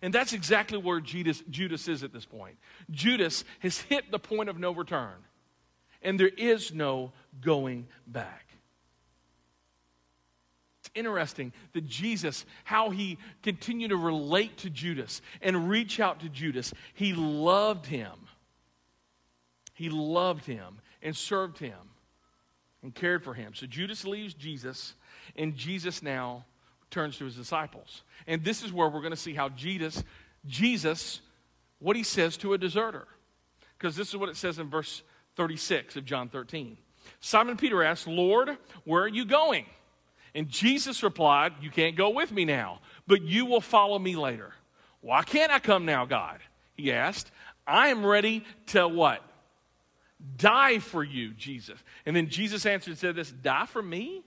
[0.00, 2.56] And that's exactly where Judas, Judas is at this point.
[2.90, 5.16] Judas has hit the point of no return,
[6.02, 8.46] and there is no going back.
[10.80, 16.28] It's interesting that Jesus, how he continued to relate to Judas and reach out to
[16.28, 18.12] Judas, he loved him.
[19.74, 21.76] He loved him and served him
[22.88, 23.52] and cared for him.
[23.54, 24.94] So Judas leaves Jesus,
[25.36, 26.46] and Jesus now
[26.90, 28.02] turns to his disciples.
[28.26, 30.02] And this is where we're going to see how Jesus,
[30.46, 31.20] Jesus,
[31.80, 33.06] what he says to a deserter.
[33.76, 35.02] Because this is what it says in verse
[35.36, 36.78] 36 of John 13.
[37.20, 39.66] Simon Peter asked, Lord, where are you going?
[40.34, 44.54] And Jesus replied, You can't go with me now, but you will follow me later.
[45.02, 46.38] Why can't I come now, God?
[46.74, 47.30] He asked.
[47.66, 49.22] I am ready to what?
[50.36, 51.78] Die for you, Jesus.
[52.04, 54.24] And then Jesus answered and said this Die for me?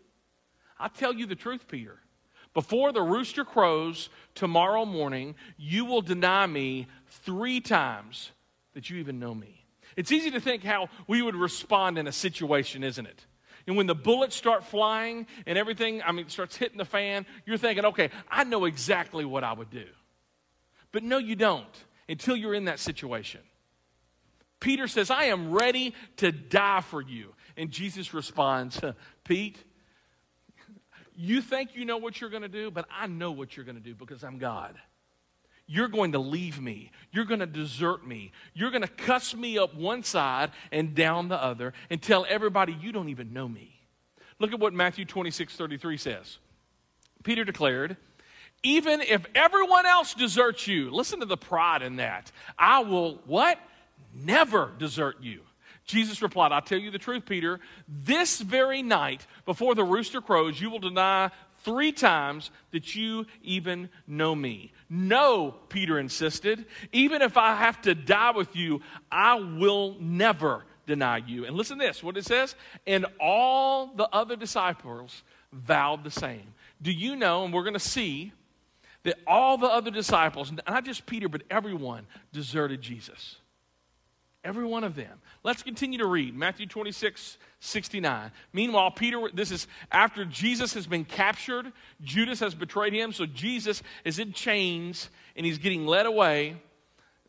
[0.80, 2.00] I tell you the truth, Peter.
[2.54, 8.32] Before the rooster crows tomorrow morning, you will deny me three times
[8.74, 9.66] that you even know me.
[9.96, 13.26] It's easy to think how we would respond in a situation, isn't it?
[13.68, 17.58] And when the bullets start flying and everything, I mean, starts hitting the fan, you're
[17.58, 19.86] thinking, okay, I know exactly what I would do.
[20.92, 21.66] But no, you don't
[22.10, 23.42] until you're in that situation.
[24.62, 27.34] Peter says, I am ready to die for you.
[27.58, 28.80] And Jesus responds,
[29.26, 29.58] Pete,
[31.18, 33.76] you think you know what you're going to do, but I know what you're going
[33.76, 34.80] to do because I'm God.
[35.68, 36.92] You're going to leave me.
[37.12, 38.32] You're going to desert me.
[38.54, 42.74] You're going to cuss me up one side and down the other and tell everybody
[42.74, 43.80] you don't even know me.
[44.40, 46.40] Look at what Matthew 26 33 says.
[47.24, 47.98] Peter declared,
[48.64, 52.32] Even if everyone else deserts you, listen to the pride in that.
[52.58, 53.60] I will what?
[54.14, 55.42] Never desert you.
[55.86, 57.60] Jesus replied, I tell you the truth, Peter.
[57.88, 61.32] This very night, before the rooster crows, you will deny
[61.64, 64.72] three times that you even know me.
[64.90, 66.66] No, Peter insisted.
[66.92, 71.46] Even if I have to die with you, I will never deny you.
[71.46, 72.56] And listen to this what it says.
[72.88, 76.54] And all the other disciples vowed the same.
[76.82, 78.32] Do you know, and we're going to see,
[79.04, 83.38] that all the other disciples, not just Peter, but everyone, deserted Jesus.
[84.44, 85.20] Every one of them.
[85.44, 88.32] Let's continue to read Matthew 26, 69.
[88.54, 93.84] Meanwhile, Peter, this is after Jesus has been captured, Judas has betrayed him, so Jesus
[94.04, 96.56] is in chains and he's getting led away.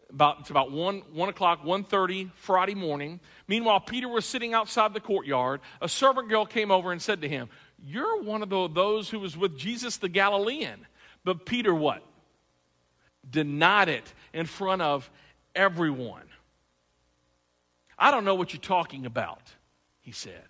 [0.09, 3.21] About, it's about 1, 1 o'clock, 1.30 Friday morning.
[3.47, 5.61] Meanwhile, Peter was sitting outside the courtyard.
[5.81, 7.49] A servant girl came over and said to him,
[7.83, 10.87] You're one of the, those who was with Jesus the Galilean.
[11.25, 12.03] But Peter what?
[13.29, 15.11] Denied it in front of
[15.55, 16.25] everyone.
[18.03, 19.53] I don't know what you're talking about,
[20.01, 20.43] he said.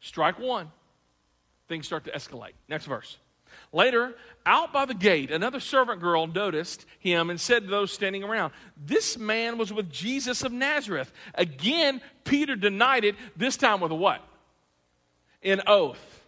[0.00, 0.70] Strike one.
[1.66, 2.52] Things start to escalate.
[2.68, 3.16] Next verse.
[3.72, 8.22] Later, out by the gate, another servant girl noticed him and said to those standing
[8.22, 11.10] around, This man was with Jesus of Nazareth.
[11.34, 14.20] Again, Peter denied it, this time with a what?
[15.42, 16.18] An oath.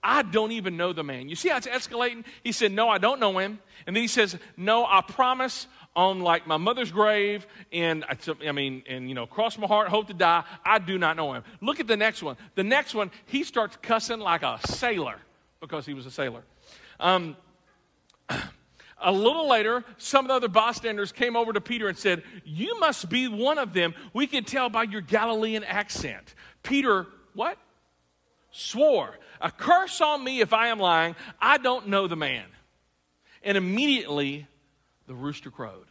[0.00, 1.28] I don't even know the man.
[1.28, 2.24] You see how it's escalating?
[2.44, 3.58] He said, No, I don't know him.
[3.84, 5.66] And then he says, No, I promise
[5.98, 8.04] on like my mother's grave and
[8.46, 10.44] I mean, and you know, cross my heart, hope to die.
[10.64, 11.42] I do not know him.
[11.60, 12.36] Look at the next one.
[12.54, 15.16] The next one, he starts cussing like a sailor
[15.60, 16.44] because he was a sailor.
[17.00, 17.36] Um,
[19.00, 22.78] a little later, some of the other bystanders came over to Peter and said, You
[22.78, 23.92] must be one of them.
[24.12, 26.36] We can tell by your Galilean accent.
[26.62, 27.58] Peter, what?
[28.52, 31.16] Swore, A curse on me if I am lying.
[31.40, 32.46] I don't know the man.
[33.42, 34.46] And immediately
[35.08, 35.86] the rooster crowed.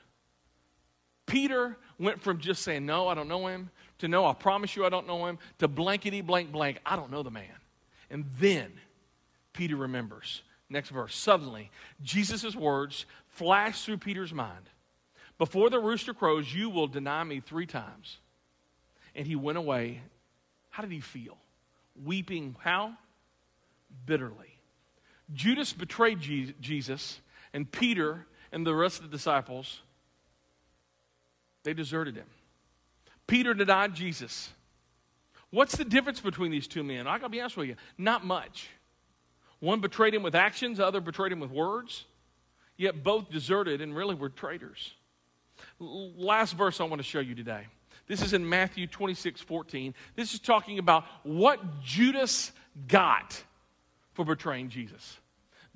[1.25, 4.85] Peter went from just saying, No, I don't know him, to no, I promise you
[4.85, 7.45] I don't know him, to blankety blank blank, I don't know the man.
[8.09, 8.71] And then
[9.53, 10.43] Peter remembers.
[10.69, 11.15] Next verse.
[11.15, 11.71] Suddenly,
[12.03, 14.69] Jesus' words flashed through Peter's mind.
[15.37, 18.17] Before the rooster crows, you will deny me three times.
[19.15, 20.01] And he went away.
[20.69, 21.37] How did he feel?
[22.03, 22.93] Weeping, how?
[24.05, 24.59] Bitterly.
[25.33, 26.19] Judas betrayed
[26.61, 27.19] Jesus,
[27.53, 28.27] and Peter
[28.57, 29.81] and the rest of the disciples,
[31.63, 32.25] they deserted him.
[33.27, 34.49] Peter denied Jesus.
[35.51, 37.05] What's the difference between these two men?
[37.05, 38.69] I gotta be honest with you, not much.
[39.59, 42.05] One betrayed him with actions, the other betrayed him with words.
[42.77, 44.95] Yet both deserted and really were traitors.
[45.79, 47.67] Last verse I want to show you today.
[48.07, 49.93] This is in Matthew 26, 14.
[50.15, 52.51] This is talking about what Judas
[52.87, 53.39] got
[54.13, 55.19] for betraying Jesus.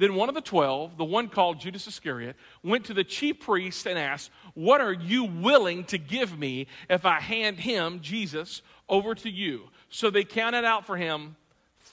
[0.02, 3.86] Then one of the twelve, the one called Judas Iscariot, went to the chief priest
[3.86, 9.14] and asked, What are you willing to give me if I hand him, Jesus, over
[9.14, 9.70] to you?
[9.89, 11.36] So they counted out for him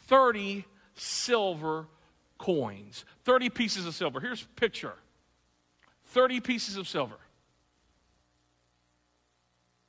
[0.06, 1.86] 30 silver
[2.38, 4.20] coins, 30 pieces of silver.
[4.20, 4.94] Here's a picture
[6.06, 7.18] 30 pieces of silver.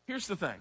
[0.03, 0.59] Here's the thing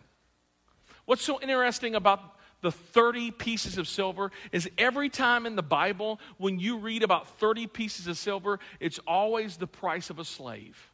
[1.07, 6.21] what's so interesting about the 30 pieces of silver is every time in the Bible,
[6.39, 10.91] when you read about 30 pieces of silver, it's always the price of a slave.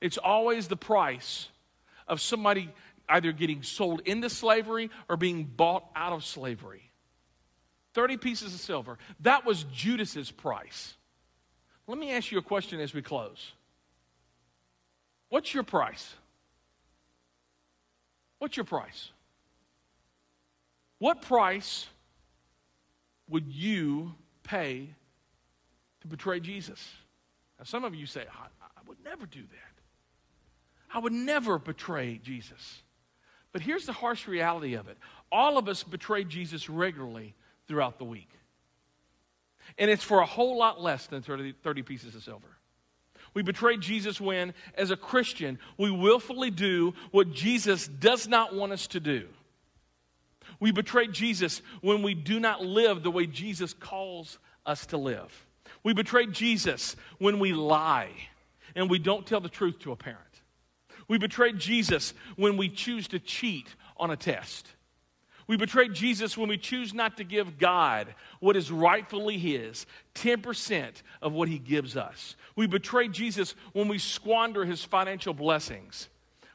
[0.00, 1.48] It's always the price
[2.06, 2.70] of somebody
[3.08, 6.90] either getting sold into slavery or being bought out of slavery.
[7.94, 8.98] 30 pieces of silver.
[9.20, 10.94] That was Judas's price.
[11.86, 13.52] Let me ask you a question as we close.
[15.28, 16.14] What's your price?
[18.38, 19.10] What's your price?
[20.98, 21.86] What price
[23.28, 24.94] would you pay
[26.00, 26.92] to betray Jesus?
[27.58, 29.74] Now, some of you say, I, I would never do that.
[30.92, 32.82] I would never betray Jesus.
[33.52, 34.98] But here's the harsh reality of it
[35.32, 37.34] all of us betray Jesus regularly
[37.66, 38.28] throughout the week.
[39.78, 42.48] And it's for a whole lot less than 30, 30 pieces of silver.
[43.32, 48.72] We betray Jesus when, as a Christian, we willfully do what Jesus does not want
[48.72, 49.26] us to do.
[50.60, 55.46] We betray Jesus when we do not live the way Jesus calls us to live.
[55.82, 58.10] We betray Jesus when we lie
[58.74, 60.20] and we don't tell the truth to a parent.
[61.08, 64.68] We betray Jesus when we choose to cheat on a test.
[65.46, 69.84] We betray Jesus when we choose not to give God what is rightfully His,
[70.14, 72.36] 10% of what He gives us.
[72.56, 76.08] We betray Jesus when we squander His financial blessings,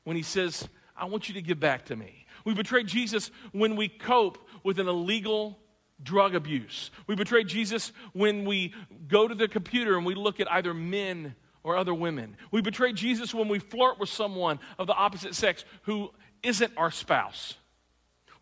[0.06, 2.26] when He says, I want you to give back to me.
[2.50, 5.60] We betray Jesus when we cope with an illegal
[6.02, 6.89] drug abuse.
[7.06, 8.74] We betray Jesus when we
[9.08, 12.36] go to the computer and we look at either men or other women.
[12.50, 16.10] We betray Jesus when we flirt with someone of the opposite sex who
[16.41, 17.54] isn't our spouse.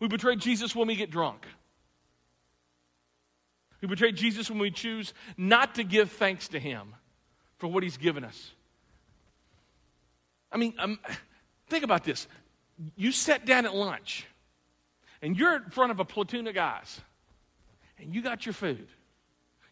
[0.00, 1.46] We betray Jesus when we get drunk.
[3.82, 6.94] We betray Jesus when we choose not to give thanks to Him
[7.58, 8.52] for what He's given us.
[10.50, 10.98] I mean, um,
[11.68, 12.26] think about this.
[12.96, 14.26] You sat down at lunch,
[15.20, 17.00] and you're in front of a platoon of guys,
[17.98, 18.86] and you got your food.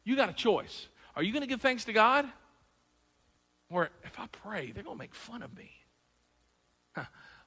[0.04, 0.88] You got a choice.
[1.14, 2.26] Are you going to give thanks to God?
[3.70, 5.70] Or if I pray, they're going to make fun of me.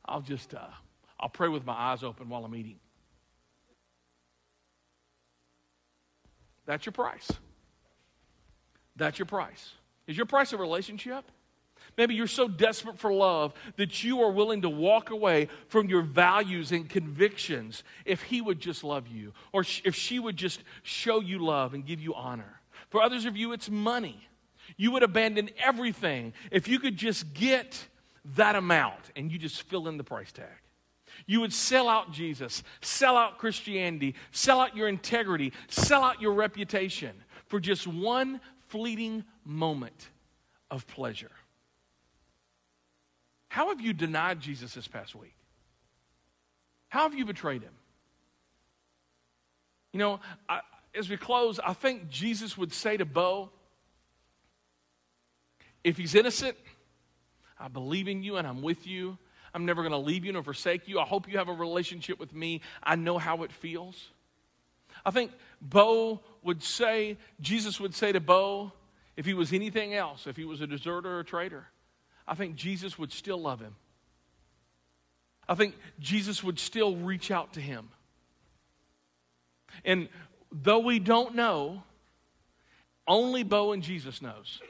[0.06, 0.68] I'll just, uh,
[1.20, 2.80] I'll pray with my eyes open while I'm eating.
[6.66, 7.32] That's your price.
[8.96, 9.72] That's your price.
[10.08, 11.26] Is your price a relationship?
[11.98, 16.02] Maybe you're so desperate for love that you are willing to walk away from your
[16.02, 21.20] values and convictions if he would just love you or if she would just show
[21.20, 22.62] you love and give you honor.
[22.90, 24.28] For others of you, it's money.
[24.78, 27.88] You would abandon everything if you could just get
[28.36, 30.48] that amount and you just fill in the price tag.
[31.26, 36.34] You would sell out Jesus, sell out Christianity, sell out your integrity, sell out your
[36.34, 37.12] reputation
[37.48, 40.10] for just one fleeting moment
[40.72, 41.32] of pleasure.
[43.50, 45.36] How have you denied Jesus this past week?
[46.88, 47.74] How have you betrayed him?
[49.92, 50.62] You know, I,
[50.96, 53.50] as we close, I think Jesus would say to Bowe,
[55.84, 56.58] if he's innocent,
[57.60, 59.18] I believe in you and I'm with you.
[59.54, 61.00] I'm never going to leave you nor forsake you.
[61.00, 62.62] I hope you have a relationship with me.
[62.84, 64.10] I know how it feels.
[65.06, 65.32] I think
[65.62, 68.72] Bowe would say, Jesus would say to Bowe,
[69.18, 71.68] if he was anything else, if he was a deserter or a traitor,
[72.30, 73.76] I think Jesus would still love him.
[75.48, 77.90] I think Jesus would still reach out to him.
[79.84, 80.10] And
[80.52, 81.82] though we don't know,
[83.08, 84.62] only Bowe and Jesus knows.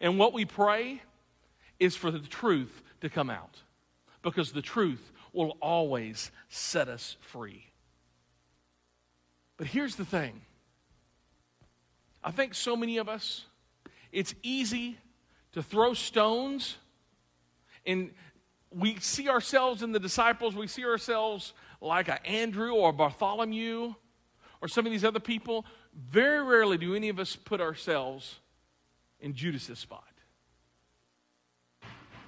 [0.00, 1.02] And what we pray
[1.80, 3.58] is for the truth to come out
[4.22, 7.66] because the truth will always set us free.
[9.56, 10.40] But here's the thing
[12.22, 13.46] I think so many of us,
[14.12, 14.98] it's easy
[15.52, 16.76] to throw stones
[17.86, 18.10] and
[18.70, 23.94] we see ourselves in the disciples, we see ourselves like a Andrew or Bartholomew
[24.60, 25.64] or some of these other people.
[25.94, 28.38] Very rarely do any of us put ourselves
[29.20, 30.04] in Judas's spot.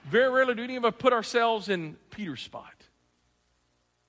[0.04, 2.74] Very rarely do any of us put ourselves in Peter's spot.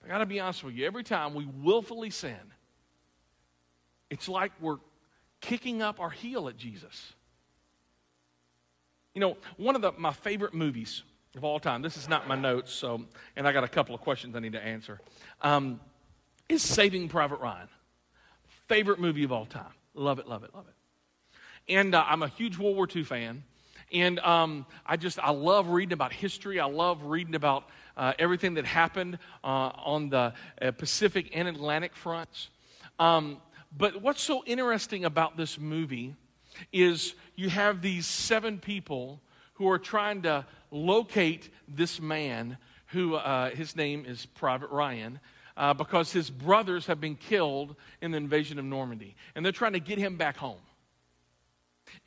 [0.03, 0.85] I got to be honest with you.
[0.85, 2.35] Every time we willfully sin,
[4.09, 4.79] it's like we're
[5.39, 7.13] kicking up our heel at Jesus.
[9.13, 11.03] You know, one of the, my favorite movies
[11.35, 13.03] of all time, this is not my notes, so,
[13.35, 14.99] and I got a couple of questions I need to answer,
[15.41, 15.79] um,
[16.49, 17.67] is Saving Private Ryan.
[18.67, 19.73] Favorite movie of all time.
[19.93, 21.73] Love it, love it, love it.
[21.73, 23.43] And uh, I'm a huge World War II fan.
[23.91, 26.59] And um, I just, I love reading about history.
[26.59, 31.95] I love reading about uh, everything that happened uh, on the uh, Pacific and Atlantic
[31.95, 32.49] fronts.
[32.97, 33.37] Um,
[33.77, 36.15] but what's so interesting about this movie
[36.71, 39.21] is you have these seven people
[39.55, 45.19] who are trying to locate this man who uh, his name is Private Ryan.
[45.55, 49.15] Uh, because his brothers have been killed in the invasion of Normandy.
[49.35, 50.57] And they're trying to get him back home.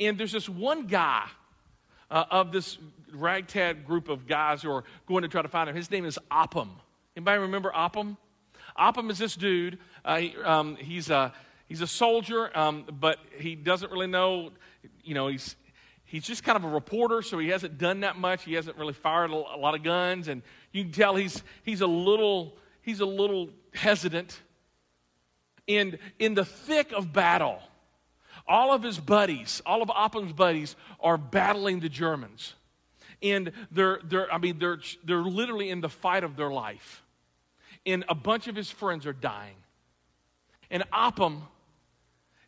[0.00, 1.26] And there's this one guy
[2.10, 2.78] uh, of this
[3.12, 5.76] ragtag group of guys who are going to try to find him.
[5.76, 6.70] His name is Upham.
[7.16, 8.16] Anybody remember Upham?
[8.76, 9.78] Upham is this dude.
[10.04, 11.32] Uh, he, um, he's, a,
[11.66, 14.50] he's a soldier, um, but he doesn't really know,
[15.04, 15.56] you know, he's,
[16.04, 18.44] he's just kind of a reporter, so he hasn't done that much.
[18.44, 20.42] He hasn't really fired a, lot of guns, and
[20.72, 22.56] you can tell he's, he's a little
[22.86, 24.40] he's a little hesitant.
[25.68, 27.60] And in the thick of battle,
[28.46, 32.54] all of his buddies, all of Upham's buddies, are battling the Germans.
[33.20, 37.02] And they're, they're, I mean, they're, they're literally in the fight of their life.
[37.84, 39.56] And a bunch of his friends are dying.
[40.70, 41.42] And Upham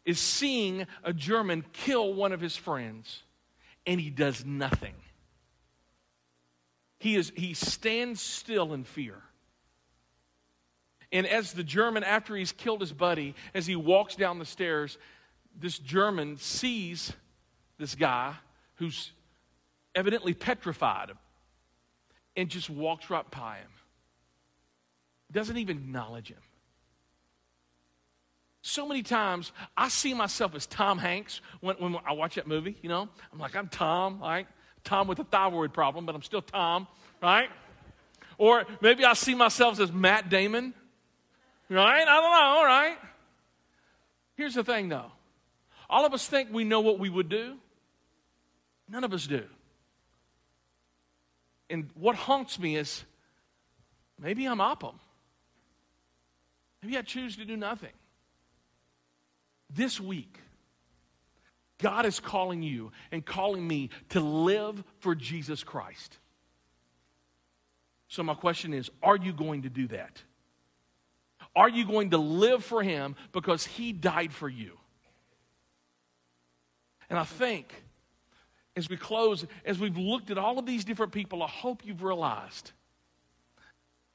[0.08, 3.24] is seeing a German kill one of his friends,
[3.86, 4.94] and he does nothing.
[6.98, 9.16] He, is, he stands still in fear.
[11.12, 14.96] And as the German, after he's killed his buddy, as he walks down the stairs,
[15.60, 17.12] this German sees
[17.76, 18.32] this guy
[18.76, 19.12] who's
[19.94, 21.10] evidently petrified
[22.34, 23.70] and just walks right by him.
[25.30, 26.38] Doesn't even acknowledge him.
[28.62, 32.76] So many times I see myself as Tom Hanks when, when I watch that movie,
[32.82, 33.08] you know.
[33.32, 34.46] I'm like, I'm Tom, right?
[34.84, 36.86] Tom with a thyroid problem, but I'm still Tom,
[37.22, 37.48] right?
[38.36, 40.74] Or maybe I see myself as Matt Damon
[41.68, 42.02] Right?
[42.08, 42.98] I don't know, right?
[44.36, 45.12] Here's the thing though.
[45.90, 47.56] All of us think we know what we would do.
[48.88, 49.44] None of us do.
[51.70, 53.04] And what haunts me is
[54.18, 54.98] maybe I'm Upham.
[56.82, 57.92] Maybe I choose to do nothing.
[59.70, 60.38] This week,
[61.78, 66.18] God is calling you and calling me to live for Jesus Christ.
[68.08, 70.22] So, my question is are you going to do that?
[71.54, 74.72] Are you going to live for Him because He died for you?
[77.10, 77.74] And I think
[78.76, 82.02] as we close, as we've looked at all of these different people, I hope you've
[82.02, 82.72] realized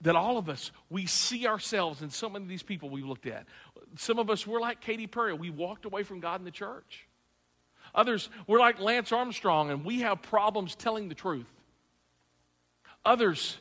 [0.04, 3.26] that all of us, we see ourselves in so many of these people we've looked
[3.26, 3.46] at.
[3.98, 5.34] Some of us, we're like Katy Perry.
[5.34, 7.08] We walked away from God in the church.
[7.96, 11.52] Others, we're like Lance Armstrong and we have problems telling the truth.
[13.06, 13.58] Others,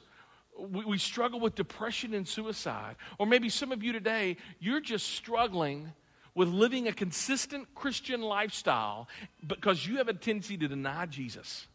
[0.59, 2.97] we, we struggle with depression and suicide.
[3.19, 5.93] Or maybe some of you today, you're just struggling
[6.35, 9.09] with living a consistent Christian lifestyle
[9.47, 11.67] because you have a tendency to deny Jesus.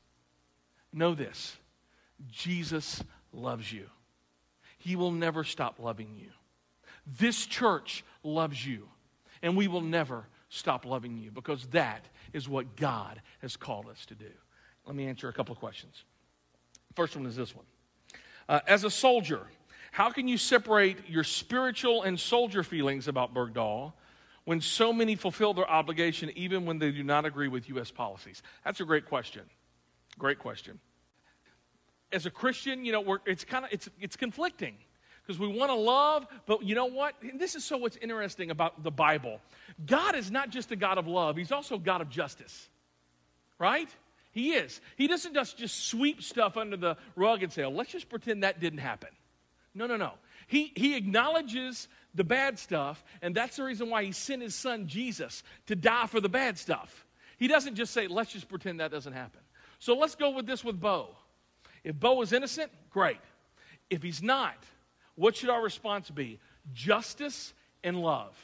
[0.92, 1.58] Know this
[2.32, 3.88] Jesus loves you,
[4.88, 6.30] He will never stop loving you.
[7.20, 8.88] This church loves you,
[9.42, 14.06] and we will never stop loving you because that is what God has called us
[14.06, 14.32] to do.
[14.86, 16.06] Let me answer a couple of questions.
[16.96, 17.66] First one is this one
[18.48, 19.42] uh, as a soldier,
[19.92, 23.92] how can you separate your spiritual and soldier feelings about Bergdahl
[24.46, 27.92] when so many fulfill their obligation even when they do not agree with U.S.
[27.92, 28.42] policies?
[28.64, 29.44] That's a great question.
[30.18, 30.80] Great question.
[32.12, 34.76] As a Christian, you know, it's kind of it's it's conflicting
[35.26, 37.16] because we want to love, but you know what?
[37.22, 39.42] And this is so what's interesting about the Bible.
[39.86, 42.70] God is not just a God of love; He's also God of justice,
[43.60, 43.90] right?
[44.38, 44.82] He is.
[44.98, 48.44] He doesn't just, just sweep stuff under the rug and say, oh, let's just pretend
[48.44, 49.10] that didn't happen.
[49.74, 50.12] No, no, no.
[50.46, 54.88] He, he acknowledges the bad stuff, and that's the reason why he sent his son
[54.88, 57.08] Jesus to die for the bad stuff.
[57.38, 59.42] He doesn't just say, let's just pretend that doesn't happen.
[59.80, 61.16] So let's go with this with Bowe.
[61.88, 63.20] If Bowe is innocent, great.
[63.90, 64.58] If he's not,
[65.16, 66.40] what should our response be?
[66.74, 68.36] Justice and love.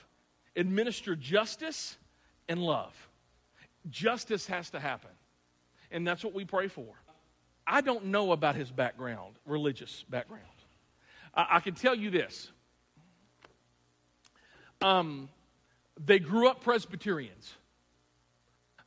[0.55, 1.97] Administer justice
[2.47, 2.93] and love.
[3.89, 5.09] Justice has to happen
[5.93, 6.87] and that's what we pray for.
[7.65, 10.43] I don't know about his background, religious background.
[11.33, 12.51] I, I can tell you this.
[14.81, 15.29] Um,
[16.03, 17.53] they grew up Presbyterians.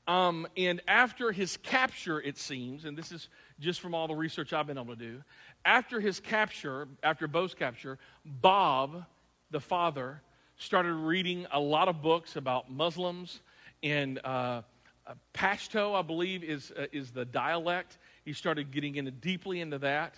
[0.09, 3.29] Um, and after his capture, it seems, and this is
[3.59, 5.23] just from all the research I've been able to do,
[5.65, 9.05] after his capture, after Bowe's capture, Bob,
[9.51, 10.21] the father,
[10.59, 13.41] started reading a lot of books about Muslims
[13.83, 14.63] and uh,
[15.07, 17.99] uh, Pashto, I believe, is, uh, is the dialect.
[18.25, 20.17] He started getting into deeply into that.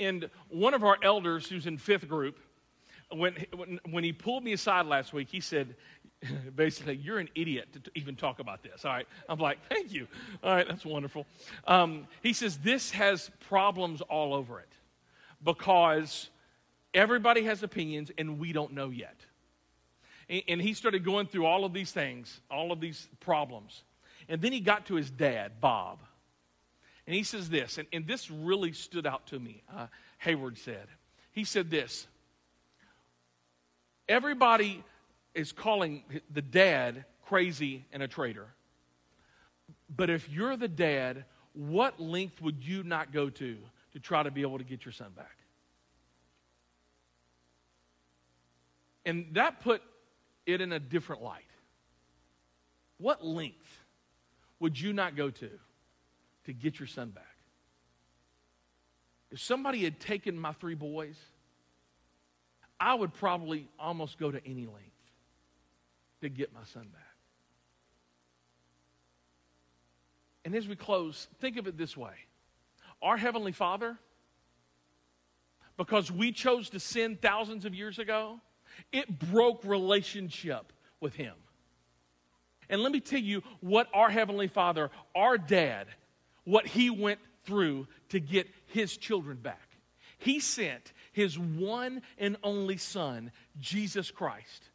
[0.00, 2.38] And one of our elders, who's in fifth group,
[3.10, 5.76] when, when, when he pulled me aside last week, he said,
[6.56, 8.84] basically, you're an idiot to even talk about this.
[8.84, 9.06] All right.
[9.28, 10.06] I'm like, thank you.
[10.42, 11.26] All right, that's wonderful.
[11.66, 14.68] Um, he says, this has problems all over it.
[15.42, 16.30] because
[16.94, 19.16] everybody has opinions and we don't know yet.
[20.28, 23.84] And, and he started going through all of these things, all of these problems.
[24.28, 26.00] And then he got to his dad, Bob.
[27.06, 29.62] And he says this, and, and this really stood out to me.
[29.74, 29.86] Uh,
[30.18, 30.88] Hayward said,
[31.32, 32.06] he said this
[34.08, 34.82] Everybody
[35.38, 38.48] is calling the dad crazy and a traitor.
[39.88, 43.56] But if you're the dad, what length would you not go to
[43.92, 45.36] to try to be able to get your son back?
[49.06, 49.80] And that put
[50.44, 51.44] it in a different light.
[52.98, 53.84] What length
[54.58, 55.50] would you not go to
[56.46, 57.24] to get your son back?
[59.30, 61.16] If somebody had taken my three boys,
[62.80, 64.87] I would probably almost go to any length
[66.20, 67.02] to get my son back.
[70.44, 72.14] And as we close, think of it this way
[73.02, 73.98] Our Heavenly Father,
[75.76, 78.40] because we chose to sin thousands of years ago,
[78.92, 81.34] it broke relationship with Him.
[82.70, 85.86] And let me tell you what our Heavenly Father, our dad,
[86.44, 89.68] what He went through to get His children back.
[90.18, 94.67] He sent His one and only Son, Jesus Christ,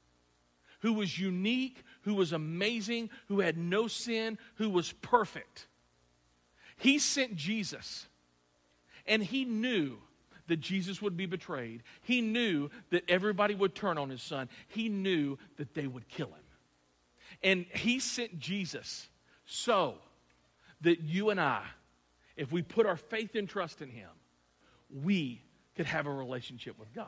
[0.84, 5.66] who was unique, who was amazing, who had no sin, who was perfect.
[6.78, 8.06] He sent Jesus,
[9.08, 9.98] and He knew
[10.48, 11.84] that Jesus would be betrayed.
[12.02, 14.50] He knew that everybody would turn on his son.
[14.68, 16.36] He knew that they would kill him.
[17.42, 19.08] And he sent Jesus
[19.46, 19.96] so
[20.82, 21.64] that you and I,
[22.36, 24.10] if we put our faith and trust in him,
[25.04, 25.42] we
[25.76, 27.08] could have a relationship with God.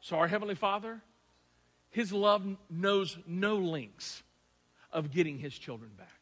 [0.00, 1.00] So, our Heavenly Father,
[1.94, 4.24] his love knows no links
[4.92, 6.13] of getting his children back.